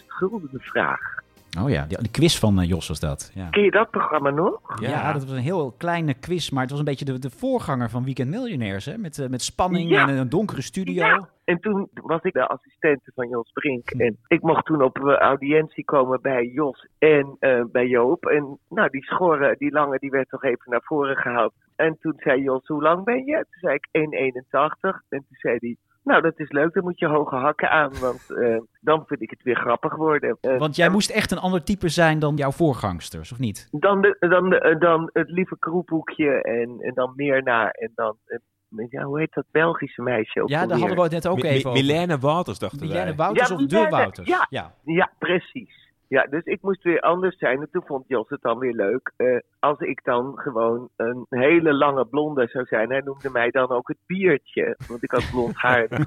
[0.00, 1.17] 64.000 gulden de vraag.
[1.62, 3.30] Oh ja, die, die quiz van eh, Jos was dat.
[3.34, 3.48] Ja.
[3.48, 4.80] Ken je dat programma nog?
[4.80, 5.12] Ja.
[5.12, 8.04] dat was een heel kleine quiz, maar het was een beetje de, de voorganger van
[8.04, 8.84] Weekend Miljonairs.
[8.84, 8.98] Hè?
[8.98, 10.08] Met, eh, met spanning Ja.
[10.08, 11.04] en een donkere studio.
[11.04, 11.28] Ja.
[11.44, 13.90] En toen was ik de assistente van Jos Brink.
[13.90, 18.26] En ik mocht toen op eh, audiëntie komen bij Jos en eh, bij Joop.
[18.26, 21.52] En nou, die schoren, die lange, die werd toch even naar voren gehaald.
[21.76, 23.34] En toen zei Jos, hoe lang ben je?
[23.34, 25.02] Toen zei ik 1,81.
[25.08, 25.76] En toen zei hij,
[26.08, 27.92] nou dat is leuk, dan moet je hoge hakken aan.
[28.00, 30.38] Want eh, dan vind ik het weer grappig worden.
[30.40, 33.68] Eh, Want jij moest echt een ander type zijn dan jouw voorgangsters, of niet?
[33.70, 37.70] Dan, de, dan, de, eh, dan het lieve kroephoekje en, en dan meer naar.
[37.70, 38.38] En dan, eh,
[38.90, 41.70] ja, hoe heet dat Belgische meisje ook Ja, daar hadden we het net ook even
[41.70, 41.82] over.
[41.84, 43.14] Milène Wouters dachten Milène wij.
[43.14, 44.28] Wouters Ja, of de Milène, Wouters?
[44.28, 44.46] ja.
[44.50, 44.74] ja.
[44.84, 45.86] Ja, precies.
[46.08, 47.60] Ja, dus ik moest weer anders zijn.
[47.60, 49.12] En toen vond Jos het dan weer leuk.
[49.16, 52.90] eh, als ik dan gewoon een hele lange blonde zou zijn.
[52.90, 54.76] Hij noemde mij dan ook het biertje.
[54.88, 55.88] Want ik had blond haar.
[55.88, 56.02] Dat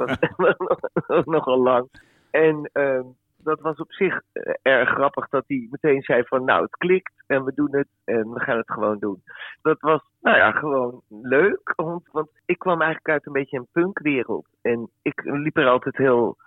[1.07, 1.89] was nogal lang.
[2.31, 3.03] En ehm,
[3.37, 6.43] dat was op zich eh, erg grappig dat hij meteen zei van...
[6.43, 9.23] Nou, het klikt en we doen het en we gaan het gewoon doen.
[9.61, 11.73] Dat was, nou ja, gewoon leuk.
[11.75, 14.47] Want, want ik kwam eigenlijk uit een beetje een punkwereld.
[14.61, 16.37] En ik liep er altijd heel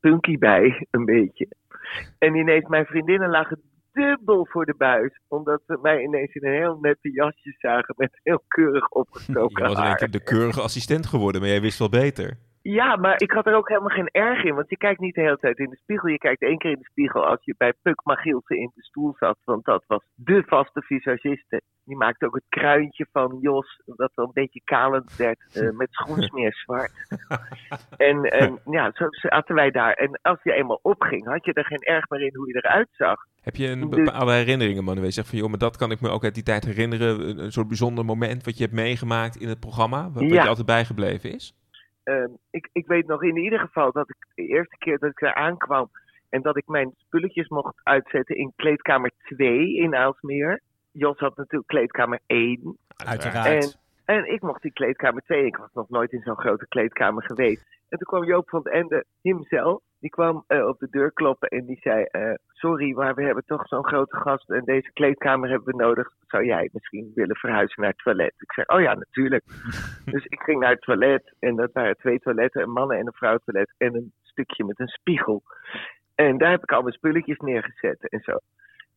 [0.00, 1.48] punky bij, een beetje.
[2.18, 3.60] En ineens, mijn vriendinnen lagen
[3.92, 5.20] dubbel voor de buis.
[5.28, 9.62] Omdat ze mij ineens in een heel nette jasje zagen met heel keurig Je opgestoken
[9.62, 9.96] was in één haar.
[9.96, 12.38] keer de keurige assistent geworden, maar jij wist wel beter.
[12.62, 14.54] Ja, maar ik had er ook helemaal geen erg in.
[14.54, 16.08] Want je kijkt niet de hele tijd in de spiegel.
[16.08, 19.14] Je kijkt één keer in de spiegel als je bij Puk Magielsen in de stoel
[19.18, 19.38] zat.
[19.44, 21.62] Want dat was de vaste visagiste.
[21.84, 23.82] Die maakte ook het kruintje van Jos.
[23.84, 25.38] Dat wel een beetje kalend werd.
[25.52, 26.92] eh, met schoensmeer zwart.
[28.08, 29.92] en, en ja, zo zaten wij daar.
[29.92, 32.88] En als je eenmaal opging, had je er geen erg meer in hoe je eruit
[32.90, 33.20] zag.
[33.40, 35.04] Heb je een Dus- bepaalde herinneringen, Manuel?
[35.04, 37.38] Je zegt van, joh, maar dat kan ik me ook uit die tijd herinneren.
[37.38, 40.10] Een, soort bijzonder moment wat je hebt meegemaakt in het programma.
[40.10, 41.54] Wat, je altijd bijgebleven is.
[42.04, 45.18] Ehm, ik, ik weet nog in ieder geval dat ik de eerste keer dat ik
[45.18, 45.90] daar aankwam
[46.28, 50.60] en dat ik mijn spulletjes mocht uitzetten in kleedkamer 2 in Aalsmeer.
[50.90, 52.78] Jos had natuurlijk kleedkamer 1.
[52.96, 53.64] Uiteraard.
[53.64, 53.81] En,
[54.12, 55.46] en ik mocht die kleedkamer 2.
[55.46, 57.66] Ik was nog nooit in zo'n grote kleedkamer geweest.
[57.88, 59.82] En toen kwam Joop van den Ende hemzelf.
[60.00, 63.44] Die kwam eh, op de deur kloppen en die zei: eh, Sorry, maar we hebben
[63.46, 66.08] toch zo'n grote gast en deze kleedkamer hebben we nodig.
[66.26, 68.34] Zou jij misschien willen verhuizen naar het toilet?
[68.38, 69.44] Ik zei: Oh ja, natuurlijk.
[70.12, 73.12] dus ik ging naar het toilet en dat waren twee toiletten: een mannen- en een
[73.12, 75.42] vrouwentoilet en een stukje met een spiegel.
[76.14, 78.38] En daar heb ik al mijn spulletjes neergezet en zo.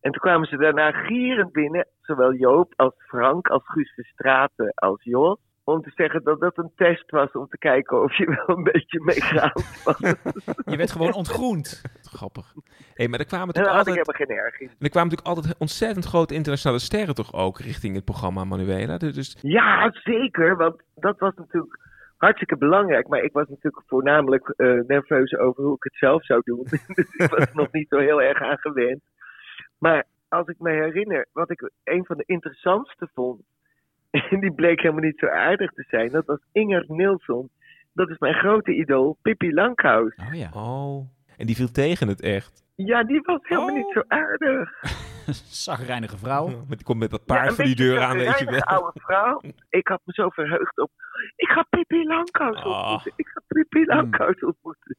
[0.05, 5.03] En toen kwamen ze daarna gierend binnen, zowel Joop als Frank, als Guus Verstraeten, als
[5.03, 5.39] Jos.
[5.63, 8.63] Om te zeggen dat dat een test was om te kijken of je wel een
[8.63, 9.99] beetje meegaand was.
[10.71, 11.81] Je werd gewoon ontgroend.
[12.01, 12.53] Grappig.
[12.93, 14.85] Hey, maar er kwamen En daar natuurlijk had ik altijd, helemaal geen erg in.
[14.85, 18.97] er kwamen natuurlijk altijd ontzettend grote internationale sterren toch ook richting het programma Manuela.
[18.97, 21.79] Dus- Dus Ja, zeker, want dat was natuurlijk
[22.17, 23.07] hartstikke belangrijk.
[23.07, 26.63] Maar ik was natuurlijk voornamelijk eh, nerveus over hoe ik het zelf zou doen.
[26.97, 29.01] dus ik was er nog niet zo heel erg aan gewend.
[29.77, 33.41] Maar als ik me herinner, wat ik een van de interessantste vond,
[34.29, 37.49] en die bleek helemaal niet zo aardig te zijn, dat was Inger Nilsson.
[37.93, 40.15] Dat is mijn grote idool, Pippi Langkous.
[40.15, 40.49] Oh ja.
[40.53, 41.09] Oh.
[41.37, 42.63] En die viel tegen het echt.
[42.75, 43.75] Ja, die was helemaal Oh.
[43.75, 44.69] niet zo aardig.
[45.65, 46.47] Zagrijnige vrouw.
[46.47, 48.59] Maar die komt met dat Ja, paard een voor die deur aan, weet je wel.
[48.61, 49.41] oude vrouw.
[49.69, 50.91] Ik had me zo verheugd op.
[51.35, 52.65] Ik ga Pippi Langkous Ah.
[52.65, 53.11] ontmoeten.
[53.15, 54.95] Ik ga Pippi Langkous ontmoeten.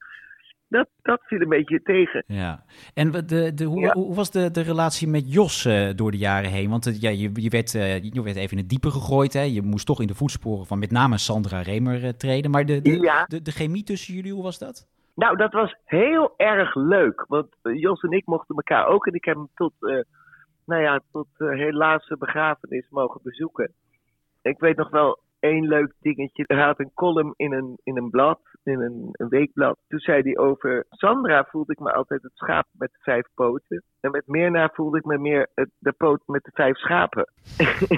[0.68, 2.24] Dat, dat viel een beetje tegen.
[2.26, 2.64] Ja.
[2.94, 3.92] En de, de, hoe, Ja.
[3.92, 6.70] hoe was de, de relatie met Jos eh, door de jaren heen?
[6.70, 9.32] Want ja, je, je, werd, eh, je werd even in het diepe gegooid.
[9.32, 9.40] Hè?
[9.42, 12.50] Je moest toch in de voetsporen van met name Sandra Remer eh, treden.
[12.50, 13.24] Maar de, de, Ja.
[13.24, 14.86] de, de chemie tussen jullie, hoe was dat?
[15.14, 17.24] Nou, dat was heel erg leuk.
[17.28, 19.06] Want Jos en ik mochten elkaar ook.
[19.06, 19.72] En ik heb hem tot,
[20.66, 23.72] nou ja, tot helaas zijn begrafenis mogen bezoeken.
[24.42, 26.44] Ik weet nog wel één leuk dingetje.
[26.46, 29.78] Hij had een column in een, in een blad, in een, een weekblad.
[29.88, 33.82] Toen zei hij over Sandra voelde ik me altijd het schaap met de vijf poten.
[34.00, 37.32] En met Mirna voelde ik me meer het, de poot met de vijf schapen.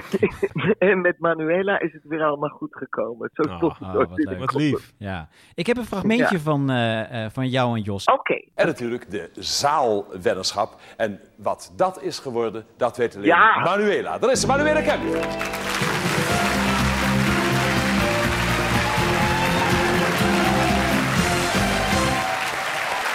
[0.89, 3.29] en met Manuela is het weer allemaal goed gekomen.
[3.33, 4.53] Zo Oh, het oh, ook wat leuk.
[4.53, 4.93] Lief.
[4.97, 5.27] Ja.
[5.53, 6.41] Ik heb een fragmentje Ja.
[6.41, 8.05] van, eh, eh, van jou en Jos.
[8.05, 8.41] Oké.
[8.55, 10.75] En natuurlijk de zaalweddenschap.
[10.97, 13.59] En wat dat is geworden, dat weet alleen Ja.
[13.59, 14.17] Manuela.
[14.17, 15.68] Daar is ze, Manuela Kemp.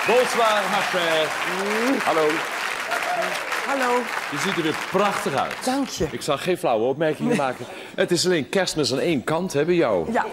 [0.07, 1.27] Bonsoir, ma chère.
[2.05, 2.27] Hallo.
[3.67, 3.97] Hallo,
[4.31, 5.65] Je ziet er weer prachtig uit.
[5.65, 6.07] dank je.
[6.11, 7.65] Ik zal geen flauwe opmerkingen maken.
[7.95, 10.13] Het is alleen kerstmis aan één kant, hè, bij jou.
[10.13, 10.27] Ja,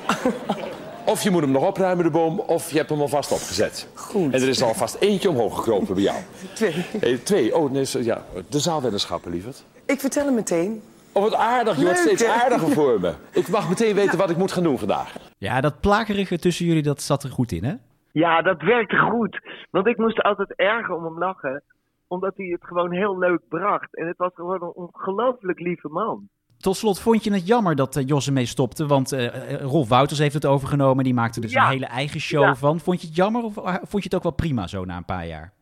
[1.06, 3.88] Of je moet hem nog opruimen, de boom, of je hebt hem alvast opgezet.
[3.94, 4.34] Goed.
[4.34, 6.18] En er is alvast eentje omhoog gekropen bij jou.
[6.54, 6.86] twee.
[7.02, 7.56] Eh, twee.
[7.56, 8.24] Oh, nee, ja.
[8.50, 9.64] De zaalweddenschappen, lieverd.
[9.86, 10.82] Ik vertel hem meteen.
[11.12, 11.78] Oh, wat aardig.
[11.78, 12.28] Je wordt steeds hè?
[12.28, 13.14] aardiger voor me.
[13.42, 15.14] Ik mag meteen weten wat ik moet gaan doen vandaag.
[15.38, 17.74] Ja, dat plagerige tussen jullie, dat zat er goed in, hè?
[18.12, 19.40] Ja, dat werkte goed.
[19.72, 21.64] Want ik moest altijd erger om hem lachen.
[22.08, 23.96] Omdat hij het gewoon heel leuk bracht.
[23.96, 26.30] En het was gewoon een ongelooflijk lieve man.
[26.58, 28.86] Tot slot, vond je het jammer dat eh, Jos ermee stopte?
[28.88, 31.04] Want eh, Rolf Wouters heeft het overgenomen.
[31.04, 31.64] Die maakte dus Ja.
[31.64, 32.56] een hele eigen show Ja.
[32.56, 32.80] van.
[32.80, 35.28] Vond je het jammer of vond je het ook wel prima zo na een paar
[35.28, 35.54] jaar?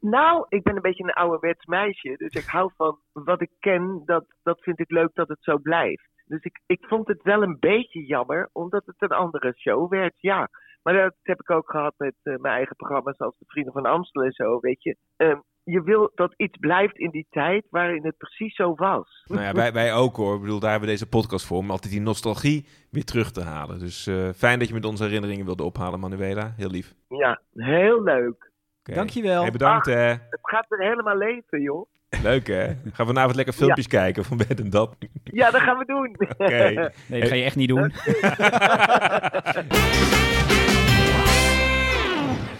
[0.00, 2.14] Nou, ik ben een beetje een ouderwets meisje.
[2.16, 4.02] Dus ik hou van wat ik ken.
[4.06, 6.08] Dat, dat vind ik leuk dat het zo blijft.
[6.28, 8.48] Dus ik, ik vond het wel een beetje jammer.
[8.52, 10.48] Omdat het een andere show werd, ja.
[10.82, 13.16] Maar dat heb ik ook gehad met eh, mijn eigen programma's.
[13.16, 14.96] Zoals de Vrienden van Amstel en zo, weet je.
[15.16, 19.24] Ehm, je wil dat iets blijft in die tijd waarin het precies zo was.
[19.26, 20.34] Nou ja, wij, wij ook hoor.
[20.34, 21.58] Ik bedoel, daar hebben we deze podcast voor.
[21.58, 23.78] Om altijd die nostalgie weer terug te halen.
[23.78, 26.52] Dus eh, fijn dat je met onze herinneringen wilde ophalen, Manuela.
[26.56, 26.94] Heel lief.
[27.08, 28.46] Ja, heel leuk.
[28.82, 29.42] Dankjewel.
[29.42, 29.94] Hey, bedankt Ah.
[29.94, 30.08] hè.
[30.08, 31.86] Het gaat weer helemaal leven, joh.
[32.22, 32.64] Leuk hè.
[32.66, 34.96] Gaan we vanavond lekker filmpjes kijken van Bed en Dat.
[35.24, 36.16] Ja, dat gaan we doen.
[36.38, 36.90] Oké.
[37.06, 37.92] Nee, dat ga je echt niet doen.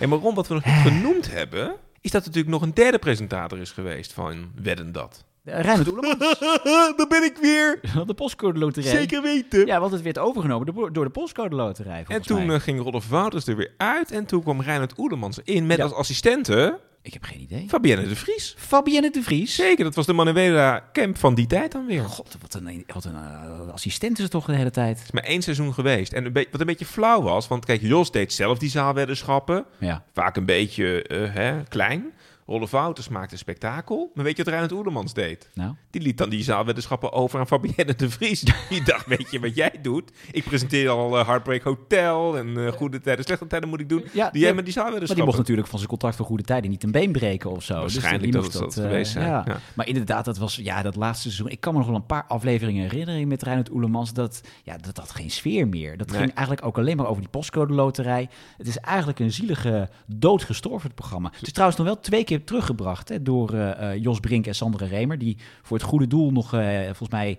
[0.00, 2.74] En maar Ron, wat we nog niet genoemd hebben, is dat er natuurlijk nog een
[2.74, 5.24] derde presentator is geweest van Wedden Dat.
[5.44, 6.38] Reinhard Oelemans,
[6.96, 7.80] Daar ben ik weer.
[8.06, 8.90] de postcode loterij.
[8.90, 9.66] Zeker weten.
[9.66, 12.04] Ja, want het werd overgenomen door, door de postcode loterij.
[12.08, 12.54] En toen mij.
[12.56, 15.82] eh, ging Rolf Wouters er weer uit en toen kwam Reinhard Oelemans in met Ja.
[15.82, 16.78] als assistente
[17.08, 17.64] Ik heb geen idee.
[17.68, 18.54] Fabienne de Vries.
[18.58, 19.54] Fabienne de Vries.
[19.54, 22.04] Zeker, dat was de Manuela Kemp van die tijd dan weer.
[22.04, 24.96] God, wat een, wat een eh, assistent is het toch de hele tijd.
[24.96, 26.12] Het is maar één seizoen geweest.
[26.12, 29.64] En een wat een beetje flauw was, want kijk, Jos deed zelf die zaalweddenschappen.
[29.78, 30.04] Ja.
[30.12, 32.12] Vaak een beetje eh, hè, klein.
[32.48, 34.10] Rolf Wouters maakte een spektakel.
[34.14, 35.50] Maar weet je wat Reinhard Oelemans deed?
[35.54, 35.74] Nou.
[35.90, 38.40] Die liet dan die zaalweddenschappen over aan Fabienne de Vries.
[38.70, 40.10] Die dacht, weet je wat jij doet?
[40.32, 44.04] Ik presenteer al eh, Heartbreak Hotel en eh, Goede Tijden, Slechte Tijden moet ik doen.
[44.12, 44.54] Ja, die jij ja.
[44.54, 45.14] met die Maar zaalweddenschappen.
[45.16, 47.74] die mocht natuurlijk van zijn contract voor goede tijden niet een been breken of zo.
[47.74, 49.42] Waarschijnlijk dus die dat moest het dat eh, geweest zijn, Ja.
[49.46, 49.56] ja.
[49.74, 51.48] Maar inderdaad, dat was ja, dat laatste seizoen.
[51.48, 54.12] Ik kan me nog wel een paar afleveringen herinneren met Reinhard Oelemans.
[54.12, 55.96] Dat, ja, dat had geen sfeer meer.
[55.96, 56.18] Dat Nee.
[56.18, 58.28] ging eigenlijk ook alleen maar over die postcode loterij.
[58.56, 61.30] Het is eigenlijk een zielige doodgestorven programma.
[61.32, 64.54] Het is trouwens nog wel twee keer teruggebracht hè, door eh, eh, Jos Brink en
[64.54, 65.18] Sandra Remer.
[65.18, 67.38] Die voor het goede doel nog eh, volgens mij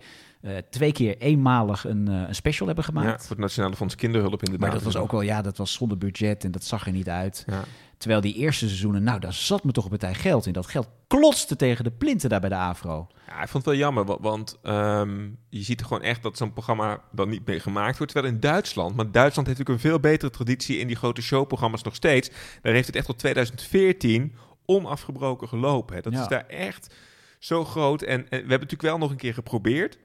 [0.70, 3.22] twee keer eenmalig een, een special hebben Ja, gemaakt.
[3.22, 4.60] voor het Nationale Fonds Kinderhulp inderdaad.
[4.60, 7.10] Maar dat was ook wel, ja, dat was zonder budget en dat zag er niet
[7.10, 7.44] uit.
[7.48, 7.64] Ja.
[7.98, 10.54] Terwijl die eerste seizoenen, nou, daar zat me toch een partij geld in.
[10.54, 13.08] Dat geld klotste tegen de plinten daar bij de AVRO.
[13.28, 16.38] Ja, ik vond het wel jammer, wa- want ehm, je ziet er gewoon echt dat
[16.38, 18.12] zo'n programma dan niet meer gemaakt wordt.
[18.14, 21.84] Terwijl in Duitsland, maar Duitsland heeft natuurlijk een veel betere traditie in die grote showprogramma's
[21.84, 22.30] nog steeds.
[22.62, 24.34] Daar heeft het echt tot 2014
[24.70, 25.96] onafgebroken gelopen.
[25.96, 26.02] Hè.
[26.02, 26.22] Dat Ja.
[26.22, 26.96] is daar echt
[27.40, 28.02] zo groot.
[28.02, 29.98] En, en we hebben natuurlijk wel nog een keer geprobeerd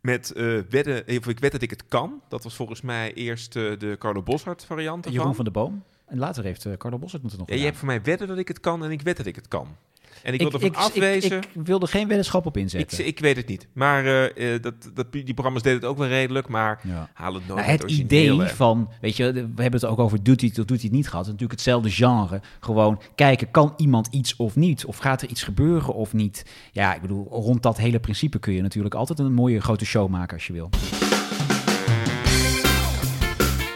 [0.00, 2.22] met eh wedden, of ik wed dat ik het kan.
[2.28, 5.84] Dat was volgens mij eerst eh, de Carlo Boshart variant Jeroen van der Boom.
[6.06, 8.38] En later heeft uh, Carlo Bossert moeten nog Ja, je hebt voor mij wedden dat
[8.38, 9.66] ik het kan en ik wed dat ik het kan.
[10.22, 11.36] En ik, Ik- wil ervan ik- afwezen.
[11.36, 13.06] Ik, ik wilde geen weddenschap op inzetten.
[13.06, 13.66] ik weet het niet.
[13.72, 16.48] Maar eh, eh, dat, dat, die programma's deden het ook wel redelijk.
[16.48, 17.10] Maar Ja.
[17.14, 18.48] haal het nooit Nou, het idee hè.
[18.48, 20.96] van, weet je, we hebben het ook over doet hij het of doet hij het
[20.96, 21.24] niet gehad.
[21.24, 22.40] Natuurlijk hetzelfde genre.
[22.60, 24.84] Gewoon kijken, kan iemand iets of niet?
[24.84, 26.44] Of gaat er iets gebeuren of niet?
[26.72, 30.08] Ja, ik bedoel, rond dat hele principe kun je natuurlijk altijd een mooie grote show
[30.08, 30.68] maken als je wil.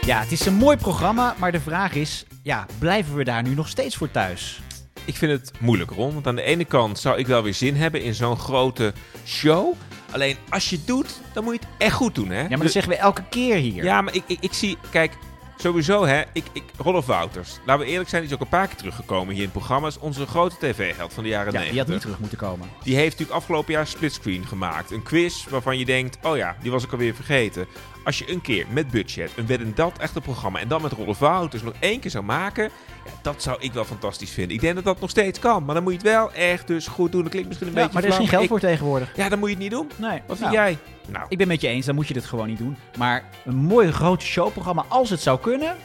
[0.05, 3.53] Ja, het is een mooi programma, maar de vraag is, ja, blijven we daar nu
[3.53, 4.61] nog steeds voor thuis?
[5.05, 6.13] ik vind het moeilijk, Ron.
[6.13, 8.93] Want aan de ene kant zou ik wel weer zin hebben in zo'n grote
[9.25, 9.73] show.
[10.11, 12.41] Alleen als je het doet, dan moet je het echt goed doen, hè?
[12.41, 13.83] Ja, maar dat zeggen we elke keer hier.
[13.83, 15.13] Ja, maar ik, ik, ik zie, kijk,
[15.61, 17.59] sowieso hè, ik, ik, Rolf Wouters.
[17.65, 19.99] Laten we eerlijk zijn, die is ook een paar keer teruggekomen hier in programma's.
[19.99, 21.71] Onze grote tv-held van de jaren Ja, 90.
[21.71, 22.69] die had niet terug moeten komen.
[22.83, 24.91] Die heeft natuurlijk afgelopen jaar splitscreen gemaakt.
[24.91, 27.67] Een quiz waarvan je denkt, oh ja, die was ik alweer vergeten.
[28.03, 30.91] Als je een keer met budget een Wed en Dat echte programma en dan met
[30.91, 32.63] Rolf Wouters nog één keer zou maken,
[33.05, 34.55] ja, dat zou ik wel fantastisch vinden.
[34.55, 36.87] Ik denk dat dat nog steeds kan, maar dan moet je het wel echt dus
[36.87, 37.21] goed doen.
[37.21, 39.15] Dat klinkt misschien een Ja, beetje maar er is geen geld voor tegenwoordig.
[39.15, 39.91] Ja, dan moet je het niet doen.
[39.95, 40.21] Nee.
[40.27, 40.77] Wat vind Nou, jij?
[41.07, 42.75] Nou, Ik ben met je eens, dan moet je dit gewoon niet doen.
[42.97, 45.75] Maar een mooi groot showprogramma, als het zou kunnen,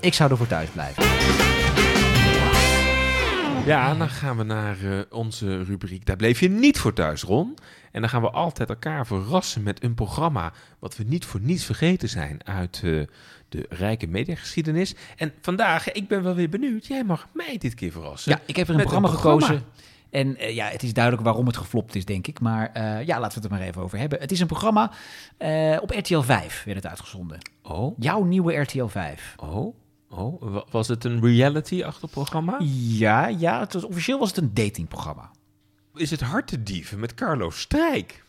[0.00, 1.02] ik zou ervoor thuis blijven.
[3.66, 6.06] Ja, dan gaan we naar eh, onze rubriek.
[6.06, 7.56] Daar bleef je niet voor thuis, Ron.
[7.92, 11.64] En dan gaan we altijd elkaar verrassen met een programma wat we niet voor niets
[11.64, 13.00] vergeten zijn uit eh,
[13.48, 14.94] de rijke mediageschiedenis.
[15.16, 18.32] En vandaag, ik ben wel weer benieuwd, jij mag mij dit keer verrassen.
[18.32, 19.08] Ja, ik heb er een programma.
[19.08, 19.64] gekozen.
[20.10, 22.40] En eh, ja, het is duidelijk waarom het geflopt is, denk ik.
[22.40, 24.20] Maar eh, ja, laten we het er maar even over hebben.
[24.20, 24.90] Het is een programma
[25.36, 27.38] eh, op RTL 5, werd het uitgezonden.
[27.62, 29.34] Oh, Jouw nieuwe RTL 5.
[29.36, 29.74] oh,
[30.10, 30.42] oh.
[30.42, 32.56] Wa- Was het een reality-achtig programma?
[32.98, 35.30] Ja, ja het was, officieel was het een datingprogramma.
[35.94, 38.24] Is het Hartedieven met Carlo Strijk?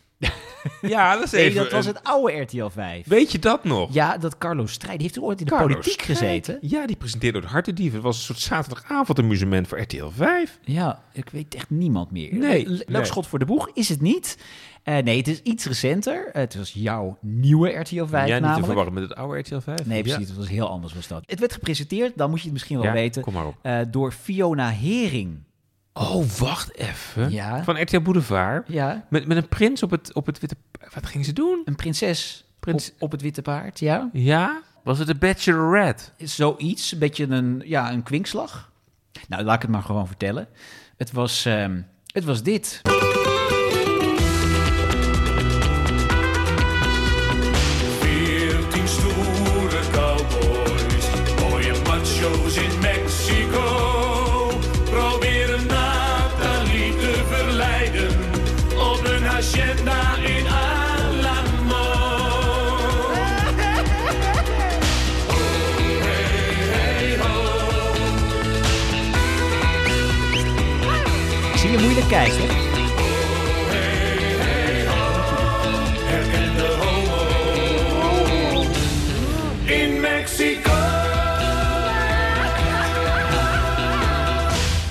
[0.80, 1.62] Ja, dat is Nee, even...
[1.62, 3.06] dat was het oude RTL 5.
[3.06, 3.92] Weet je dat nog?
[3.94, 6.58] Ja, dat Carlos Strijd, die heeft er ooit in de Carlo politiek gezeten.
[6.60, 7.94] Ja, die presenteerde het Hartedieven.
[7.94, 10.58] Het was een soort zaterdagavondamusement voor RTL 5.
[10.64, 12.34] Ja, ik weet echt niemand meer.
[12.34, 13.04] Nee, Le- Leuk nee.
[13.04, 14.38] schot voor de boeg is het niet.
[14.82, 16.28] Eh, nee, het is iets recenter.
[16.32, 19.86] het was jouw nieuwe RTL 5 ja, niet te verwarren met het oude RTL 5.
[19.86, 20.02] Nee, Ja.
[20.02, 20.28] precies.
[20.28, 21.22] Het was heel anders was dat.
[21.26, 23.54] Het werd gepresenteerd, dan moet je het misschien wel Ja, weten, kom maar op.
[23.62, 25.38] eh, door Fiona Hering.
[25.92, 27.30] Oh, wacht even.
[27.30, 27.64] Ja.
[27.64, 28.68] Van RTL Boulevard.
[28.68, 30.56] Ja, Met, met een prins op het, op het witte...
[30.94, 31.62] Wat ging ze doen?
[31.64, 34.08] een prinses Prins- op, op het witte paard, ja.
[34.12, 34.60] Ja?
[34.84, 36.04] Was het de Bachelorette?
[36.18, 38.70] Zoiets, een beetje een, ja, een kwinkslag.
[39.28, 40.48] Nou, laat ik het maar gewoon vertellen.
[40.96, 42.80] Het was, ehm, het was dit.
[72.10, 72.48] Kijken?
[76.06, 77.22] Herken de homo
[79.64, 80.70] in Mexico.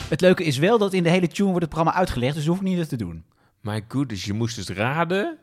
[0.10, 2.58] Het leuke is wel dat in de hele tune wordt het programma uitgelegd, dus hoef
[2.58, 3.24] ik niet dat te doen.
[3.62, 5.38] My goodness, je moest dus raden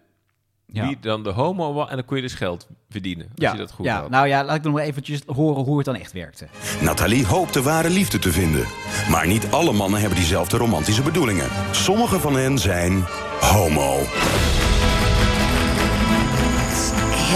[0.66, 0.86] Ja.
[0.86, 1.88] wie dan de homo was.
[1.88, 4.00] En dan kon je dus geld verdienen, als je dat goed ja.
[4.00, 4.10] had.
[4.10, 6.46] Nou ja, laat ik nog eventjes horen hoe het dan echt werkte.
[6.80, 8.66] Nathalie hoopt de ware liefde te vinden.
[9.10, 11.48] Maar niet alle mannen hebben diezelfde romantische bedoelingen.
[11.70, 13.04] Sommige van hen zijn
[13.40, 13.98] homo.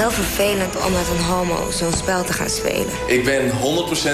[0.00, 2.92] Heel vervelend om met een homo zo'n spel te gaan spelen.
[3.06, 3.54] Ik ben 100%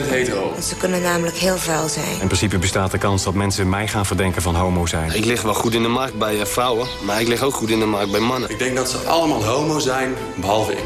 [0.08, 0.50] hetero.
[0.50, 2.20] Want Ze kunnen namelijk heel vuil zijn.
[2.20, 5.14] In principe bestaat de kans dat mensen mij gaan verdenken van homo zijn.
[5.14, 7.70] Ik lig wel goed in de markt bij eh, vrouwen, maar ik lig ook goed
[7.70, 8.50] in de markt bij mannen.
[8.50, 10.84] Ik denk dat ze allemaal homo zijn, behalve ik.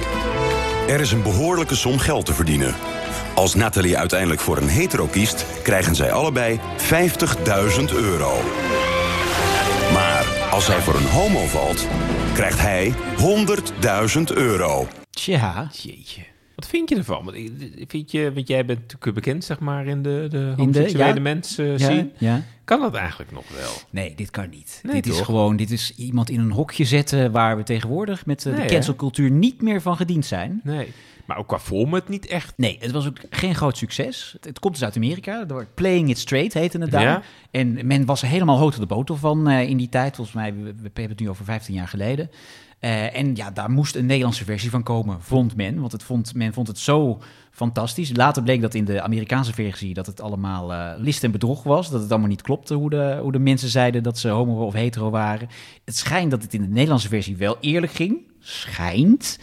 [0.88, 2.74] Er is een behoorlijke som geld te verdienen.
[3.34, 8.42] Als Nathalie uiteindelijk voor een hetero kiest, krijgen zij allebei 50.000 euro.
[10.50, 11.88] Als zij voor een homo valt,
[12.34, 12.92] krijgt hij
[14.18, 14.88] 100.000 euro.
[15.10, 15.70] Tja.
[15.82, 16.22] Jeetje.
[16.54, 17.24] Wat vind je ervan?
[17.24, 20.46] Want ik- Vind je, want jij bent natuurlijk bekend, zeg maar, in de, de In
[20.46, 21.20] de- homoseksuele ja.
[21.20, 22.12] mensen Ja, zien.
[22.18, 22.42] ja.
[22.64, 23.70] Kan dat eigenlijk nog wel?
[23.90, 24.80] Nee, dit kan niet.
[24.82, 28.46] Nee, dit is gewoon, dit is iemand in een hokje zetten waar we tegenwoordig met
[28.46, 28.72] eh, Nee, de hè?
[28.74, 30.60] cancelcultuur niet meer van gediend zijn.
[30.64, 30.92] Nee.
[31.30, 32.52] Maar ook qua format niet echt.
[32.56, 34.30] Nee, het was ook geen groot succes.
[34.32, 35.44] Het, het komt dus uit Amerika.
[35.44, 37.02] Door Playing It Straight heette het daar.
[37.02, 37.22] Ja.
[37.50, 40.16] En men was er helemaal hoog op de boter van eh, in die tijd.
[40.16, 42.30] Volgens mij, we, we hebben het nu over 15 jaar geleden.
[42.78, 45.80] Eh, en ja, daar moest een Nederlandse versie van komen, vond men.
[45.80, 48.16] Want het vond, men vond het zo fantastisch.
[48.16, 51.90] Later bleek dat in de Amerikaanse versie dat het allemaal eh, list en bedrog was.
[51.90, 54.72] Dat het allemaal niet klopte hoe de, hoe de mensen zeiden dat ze homo of
[54.72, 55.48] hetero waren.
[55.84, 58.18] Het schijnt dat het in de Nederlandse versie wel eerlijk ging.
[58.38, 59.38] Schijnt.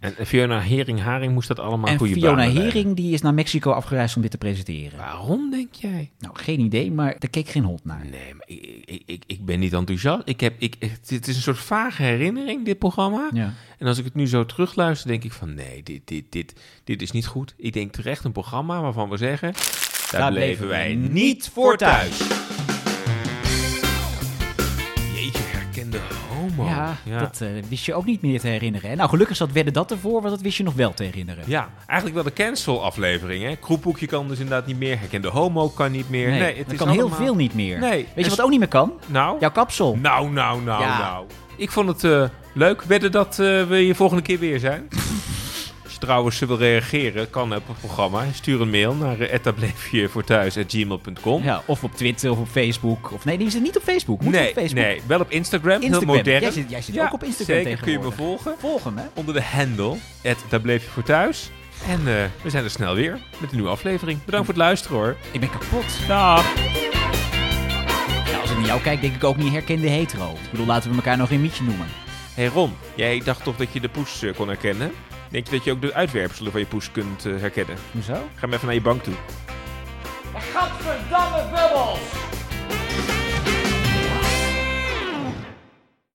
[0.00, 2.72] En Fiona Hering-Haring moest dat allemaal En goede Fiona banen leiden.
[2.72, 4.98] Hering die is naar Mexico afgereisd om dit te presenteren.
[4.98, 6.10] Waarom, denk jij?
[6.18, 8.04] Nou, geen idee, maar daar keek geen hond naar.
[8.10, 10.22] Nee, maar ik, ik, ik, ben niet enthousiast.
[10.24, 13.30] Ik heb, ik, het is een soort vage herinnering, dit programma.
[13.32, 13.54] Ja.
[13.78, 15.54] En als ik het nu zo terugluister, denk ik van...
[15.54, 17.54] nee, dit, dit, dit, dit is niet goed.
[17.56, 19.52] Ik denk terecht een programma waarvan we zeggen...
[20.10, 22.18] daar, Daar bleven wij niet voor thuis.
[26.58, 28.96] Ja, dat eh, wist je ook niet meer te herinneren.
[28.96, 31.44] Nou, gelukkig zat Wedden dat ervoor, want dat wist je nog wel te herinneren.
[31.46, 33.58] Ja, eigenlijk wel de cancel-aflevering.
[33.60, 34.98] Kroephoekje kan dus inderdaad niet meer.
[34.98, 36.28] Herkende homo kan niet meer.
[36.30, 37.78] Nee, Nee, het is kan heel veel niet meer.
[37.78, 37.90] Nee.
[37.90, 38.92] Weet je En wat ook niet meer kan?
[39.06, 39.36] Nou?
[39.40, 39.96] Jouw kapsel.
[39.96, 40.98] Nou, nou, nou, Ja.
[40.98, 41.26] nou.
[41.56, 42.82] Ik vond het eh, leuk.
[42.82, 44.88] Wedden dat eh, we je volgende keer weer zijn.
[46.00, 48.24] Trouwens wil reageren, kan op het programma.
[48.34, 49.16] Stuur een mail naar
[49.92, 51.42] uh, voor thuis@gmail.com.
[51.42, 53.12] Ja, of op Twitter of op Facebook.
[53.12, 54.20] Of nee, die zit niet op Facebook.
[54.22, 54.82] Moet Nee, op Facebook.
[54.84, 55.82] nee, wel op Instagram.
[55.82, 56.08] Instagram.
[56.08, 56.40] Heel modern.
[56.40, 58.54] Jij zit- jij zit Ja, ook op Instagram Zeker, kun je me volgen.
[58.58, 59.04] Volg hem, hè?
[59.14, 59.96] Onder de handle,
[60.48, 61.50] daar bleef je voor thuis.
[61.88, 64.24] En eh, we zijn er snel weer met een nieuwe aflevering.
[64.24, 65.16] Bedankt voor het luisteren hoor.
[65.30, 65.84] Ik ben kapot.
[66.08, 66.54] Dag.
[68.40, 70.30] Als ik naar jou kijk, denk ik ook niet herkende hetero.
[70.44, 71.86] Ik bedoel, laten we elkaar nog geen mietje noemen.
[72.34, 74.92] Hé hey Ron, jij dacht toch dat je de poes eh, kon herkennen?
[75.30, 77.76] denk je dat je ook de uitwerpselen van je poes kunt eh, herkennen.
[77.92, 78.12] Hoezo?
[78.34, 79.14] Ga maar even naar je bank toe.
[80.34, 83.19] Gadverdamme bubbels!